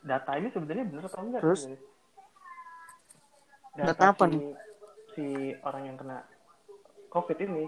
Data 0.03 0.31
ini 0.39 0.49
sebenarnya 0.51 0.85
benar 0.91 1.05
atau 1.07 1.23
enggak? 1.23 1.41
Terus? 1.43 1.61
sebenarnya? 1.63 1.91
Data 3.73 4.05
apa 4.13 4.25
si, 4.27 4.31
nih? 4.35 4.43
Si 5.15 5.27
orang 5.63 5.83
yang 5.89 5.97
kena 5.97 6.19
COVID 7.13 7.39
ini, 7.41 7.65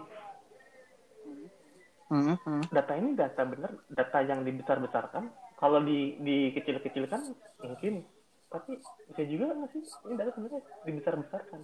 Hmm, 2.05 2.37
hmm. 2.37 2.68
data 2.68 2.93
ini 3.01 3.16
data 3.16 3.43
benar, 3.49 3.72
data 3.89 4.18
yang 4.22 4.45
dibesar-besarkan. 4.45 5.24
Kalau 5.57 5.80
di 5.80 6.20
dikecil-kecilkan 6.20 7.20
mungkin, 7.64 8.05
tapi 8.53 8.76
bisa 9.09 9.22
juga 9.24 9.57
nggak 9.57 9.70
sih 9.72 9.82
ini 9.82 10.14
data 10.20 10.30
sebenarnya 10.37 10.62
dibesar-besarkan 10.85 11.61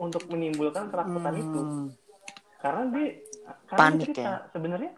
untuk 0.00 0.24
menimbulkan 0.32 0.88
ketakutan 0.88 1.34
itu. 1.36 1.60
Hmm. 1.60 1.88
Karena 2.64 2.82
dia 2.96 3.08
karena 3.68 3.78
Panik 3.78 4.00
cerita, 4.08 4.24
ya? 4.24 4.36
sebenarnya 4.56 4.92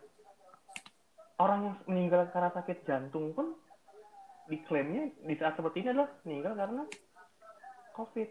orang 1.43 1.61
yang 1.67 1.77
meninggal 1.91 2.21
karena 2.31 2.51
sakit 2.55 2.79
jantung 2.87 3.35
pun 3.35 3.59
diklaimnya 4.47 5.11
di 5.23 5.35
saat 5.37 5.59
seperti 5.59 5.83
ini 5.83 5.89
adalah 5.93 6.11
meninggal 6.23 6.53
karena 6.55 6.83
COVID. 7.97 8.29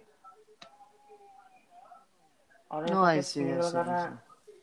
Orang 2.72 2.88
yang 2.90 2.98
Oh, 3.00 3.08
see, 3.22 3.40
I 3.40 3.44
meninggal 3.46 3.70
see, 3.70 3.76
karena 3.78 4.00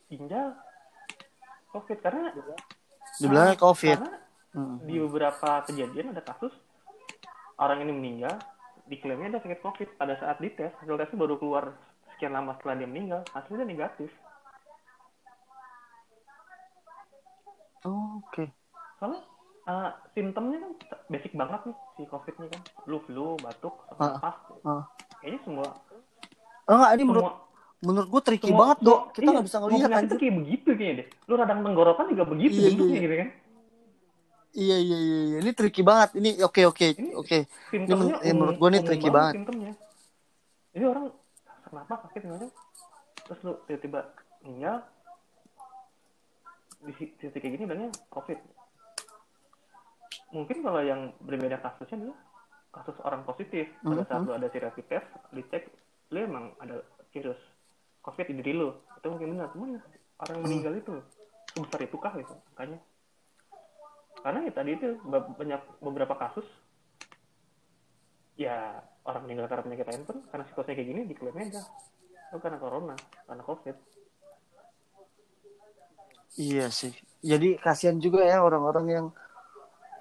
ginjal 0.09 0.49
COVID 1.73 1.99
karena 2.03 2.21
Dibilangnya 3.21 3.57
COVID. 3.61 3.99
karena 4.01 4.19
Hmm. 4.53 4.77
di 4.85 5.01
beberapa 5.01 5.65
kejadian 5.65 6.13
ada 6.13 6.21
kasus 6.21 6.53
orang 7.57 7.89
ini 7.89 7.93
meninggal 7.97 8.37
diklaimnya 8.85 9.33
ada 9.33 9.41
sakit 9.41 9.65
covid 9.65 9.89
pada 9.97 10.13
saat 10.21 10.45
dites 10.45 10.77
hasil 10.77 10.93
tesnya 11.01 11.17
baru 11.17 11.41
keluar 11.41 11.73
sekian 12.13 12.37
lama 12.37 12.53
setelah 12.61 12.77
dia 12.77 12.85
meninggal 12.85 13.25
hasilnya 13.33 13.65
negatif 13.65 14.13
Oh, 17.89 18.21
Oke. 18.21 18.47
soalnya 19.01 19.25
eh, 19.63 19.91
simptomnya 20.13 20.59
kan 20.59 20.73
basic 21.09 21.33
banget 21.33 21.61
nih 21.65 21.77
si 21.93 22.03
covid 22.05 22.35
nih 22.37 22.49
kan 22.49 22.63
flu 22.83 22.99
flu 23.01 23.27
batuk 23.39 23.75
sesak 23.87 24.01
Ah, 24.01 24.11
napas 24.13 24.37
ah. 24.63 24.83
kayaknya 25.19 25.41
semua 25.43 25.69
Oh, 26.63 26.75
enggak, 26.75 26.91
ini 26.93 27.05
menurut 27.05 27.25
semua 27.25 27.51
menurut 27.83 28.09
gue 28.09 28.23
tricky 28.23 28.47
semua- 28.47 28.61
banget, 28.63 28.79
Dok. 28.81 29.01
Kita 29.11 29.21
iya, 29.21 29.33
nggak 29.33 29.45
bisa 29.45 29.57
semua 29.57 29.67
ngelihat 29.69 29.91
anjir. 29.93 30.17
kayak 30.17 30.35
begitu 30.37 30.69
kayaknya 30.73 30.95
deh 30.97 31.07
lu 31.25 31.35
radang 31.35 31.61
tenggorokan 31.61 32.05
juga 32.07 32.25
begitu 32.25 32.55
Iya, 32.55 32.67
bentuknya 32.69 32.93
iya. 32.93 33.03
gitu 33.03 33.17
kan 33.17 33.29
Iya, 34.53 34.77
iya, 34.79 34.99
iya, 35.01 35.19
iya. 35.25 35.37
Ini 35.41 35.51
tricky 35.51 35.81
banget. 35.83 36.11
Ini 36.15 36.31
oke, 36.39 36.63
oke, 36.67 36.89
Ini- 36.93 37.17
oke. 37.17 37.39
simptomnya 37.69 38.21
ya, 38.21 38.31
menurut 38.31 38.53
umum- 38.53 38.59
gua 38.59 38.69
nih 38.69 38.77
umum 38.77 38.87
tricky 38.87 39.09
banget. 39.11 39.35
simptomnya 39.35 39.73
jadi 40.71 40.85
orang 40.87 41.05
kenapa 41.63 41.93
sakit 42.01 42.21
misalnya 42.23 42.51
terus 43.23 43.39
lu 43.41 43.53
tiba-tiba 43.63 44.01
meninggal 44.41 44.77
di 46.81 46.93
si- 46.95 47.13
titik 47.17 47.39
kayak 47.39 47.53
gini 47.53 47.65
bilangnya 47.65 47.91
covid 48.09 48.39
mungkin 50.33 50.65
kalau 50.65 50.81
yang 50.81 51.13
berbeda 51.21 51.61
kasusnya 51.61 51.97
adalah 52.03 52.19
kasus 52.73 52.97
orang 53.05 53.23
positif. 53.23 53.69
Pada 53.85 54.03
saat 54.09 54.25
Mhm. 54.25 54.29
lu 54.29 54.33
ada 54.33 54.49
si 54.49 54.59
rapid 54.59 54.87
test 54.89 55.09
dicek 55.31 55.69
lu 56.09 56.19
emang 56.25 56.57
ada 56.57 56.81
virus 57.13 57.37
covid 58.01 58.27
di 58.27 58.41
diri 58.41 58.53
lu. 58.57 58.73
Itu 58.97 59.13
mungkin 59.13 59.37
benar 59.37 59.53
cuman 59.53 59.77
orang 60.19 60.35
yang 60.41 60.45
meninggal 60.45 60.75
itu 60.77 60.95
sebesar 61.53 61.81
itukah 61.85 62.13
gitu 62.17 62.33
makanya. 62.53 62.81
Karena 64.23 64.39
ya 64.47 64.53
tadi 64.55 64.71
itu 64.73 64.89
ba- 65.05 65.29
banyak 65.29 65.61
beberapa 65.83 66.15
kasus 66.17 66.47
ya 68.39 68.81
orang 69.05 69.29
meninggal 69.29 69.51
karena 69.51 69.63
penyakit 69.69 69.87
lain 69.93 70.03
pun 70.09 70.17
karena 70.33 70.45
psikosnya 70.49 70.75
kayak 70.75 70.89
gini 70.89 71.01
diklaimnya 71.05 71.45
aja. 71.53 71.63
Itu 72.33 72.37
karena 72.41 72.57
corona 72.57 72.97
karena 73.29 73.43
covid. 73.45 73.77
Iya 76.41 76.73
sih. 76.73 76.97
Jadi 77.21 77.61
kasihan 77.61 78.01
juga 78.01 78.25
ya 78.25 78.41
orang-orang 78.41 78.87
yang 78.89 79.07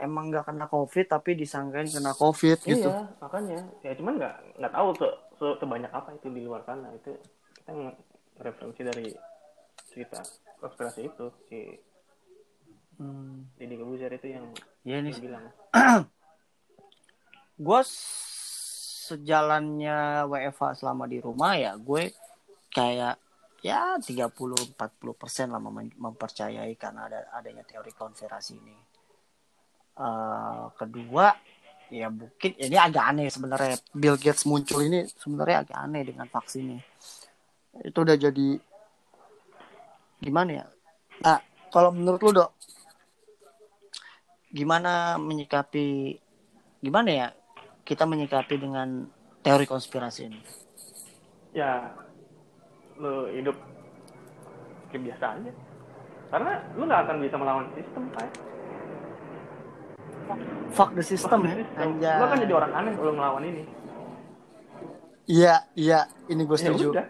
emang 0.02 0.28
nggak 0.28 0.44
kena 0.44 0.66
COVID 0.66 1.06
tapi 1.08 1.34
disangkain 1.34 1.86
kena 1.86 2.12
COVID 2.12 2.58
gitu. 2.60 2.90
iya 2.90 3.06
makanya 3.18 3.62
ya 3.80 3.94
cuman 3.94 4.18
nggak 4.18 4.36
nggak 4.58 4.74
tahu 4.74 4.88
se, 4.98 5.08
se- 5.38 5.58
sebanyak 5.58 5.92
apa 5.92 6.10
itu 6.12 6.28
di 6.28 6.42
luar 6.42 6.62
sana 6.62 6.90
itu 6.92 7.14
kita 7.56 7.72
referensi 8.38 8.82
dari 8.82 9.08
cerita 9.88 10.20
konspirasi 10.58 11.02
itu 11.06 11.26
si 11.46 11.60
Hmm. 12.98 13.50
Deddy 13.58 13.82
Kebuzer 13.82 14.14
itu 14.14 14.30
yang 14.30 14.46
Ya 14.84 15.02
ini 15.02 15.10
bilang 15.18 15.50
gue 17.58 17.82
sejalannya 19.02 19.98
WFA 20.26 20.74
selama 20.74 21.06
di 21.06 21.18
rumah 21.18 21.54
ya 21.54 21.74
gue 21.76 22.14
kayak 22.70 23.18
ya 23.60 23.98
30-40 23.98 24.78
persen 25.14 25.50
lah 25.50 25.58
mem- 25.58 25.94
mempercayai 25.94 26.74
karena 26.76 27.06
ada 27.06 27.20
adanya 27.32 27.62
teori 27.62 27.90
konspirasi 27.90 28.54
ini. 28.56 28.78
Eh, 30.00 30.64
kedua 30.80 31.36
ya 31.92 32.08
mungkin 32.08 32.52
ini 32.56 32.80
agak 32.80 33.04
aneh 33.04 33.28
sebenarnya 33.28 33.76
Bill 33.92 34.16
Gates 34.16 34.48
muncul 34.48 34.80
ini 34.80 35.04
sebenarnya 35.12 35.68
agak 35.68 35.78
aneh 35.78 36.02
dengan 36.08 36.28
vaksinnya. 36.32 36.80
Itu 37.84 38.08
udah 38.08 38.16
jadi 38.16 38.56
gimana 40.24 40.52
ya? 40.64 40.66
Ah, 41.28 41.40
kalau 41.68 41.92
menurut 41.92 42.24
lu 42.24 42.32
dok, 42.32 42.52
gimana 44.56 45.20
menyikapi 45.20 46.16
gimana 46.82 47.10
ya 47.12 47.28
kita 47.84 48.08
menyikapi 48.08 48.56
dengan 48.58 49.06
teori 49.44 49.68
konspirasi 49.68 50.22
ini? 50.32 50.40
ya 51.52 51.92
lu 52.96 53.28
hidup 53.36 53.60
kayak 54.88 55.04
biasa 55.12 55.26
karena 56.32 56.52
lu 56.80 56.88
nggak 56.88 57.02
akan 57.08 57.18
bisa 57.20 57.36
melawan 57.36 57.68
sistem 57.76 58.08
pak 58.16 58.51
Fuck 60.72 60.96
the 60.96 61.04
system 61.04 61.44
ya. 61.44 61.56
Anjay. 61.76 62.16
lu 62.20 62.24
akan 62.26 62.38
jadi 62.42 62.54
orang 62.56 62.72
aneh 62.74 62.94
kalau 62.96 63.12
melawan 63.12 63.44
ini 63.44 63.64
Iya, 65.30 65.56
iya, 65.78 66.00
ini 66.28 66.44
gue 66.44 66.58
ya 66.58 66.64
setuju. 66.74 66.88
udah 66.92 67.08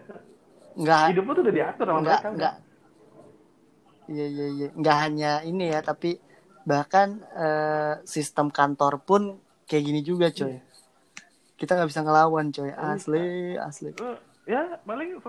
Enggak, 0.71 1.03
hidup 1.11 1.23
lu 1.27 1.31
tuh 1.35 1.43
udah 1.43 1.55
diatur 1.55 1.85
sama 1.89 1.99
enggak, 1.99 2.19
mereka 2.21 2.29
enggak. 2.31 2.55
Iya, 4.07 4.25
iya, 4.27 4.45
iya. 4.51 4.67
Enggak 4.71 4.97
hanya 5.03 5.31
ini 5.43 5.65
ya, 5.67 5.79
tapi 5.83 6.11
bahkan 6.63 7.07
eh, 7.33 7.93
sistem 8.07 8.47
kantor 8.47 9.01
pun 9.03 9.21
kayak 9.67 9.83
gini 9.83 10.01
juga, 10.03 10.31
coy. 10.31 10.47
Iya. 10.47 10.61
Kita 11.57 11.71
nggak 11.75 11.89
bisa 11.91 12.01
ngelawan, 12.05 12.45
coy. 12.51 12.71
Nggak 12.71 12.77
bisa. 12.77 12.93
Asli, 12.95 13.25
asli. 13.57 13.89
Lu, 13.99 14.11
ya 14.47 14.61
paling 14.83 15.19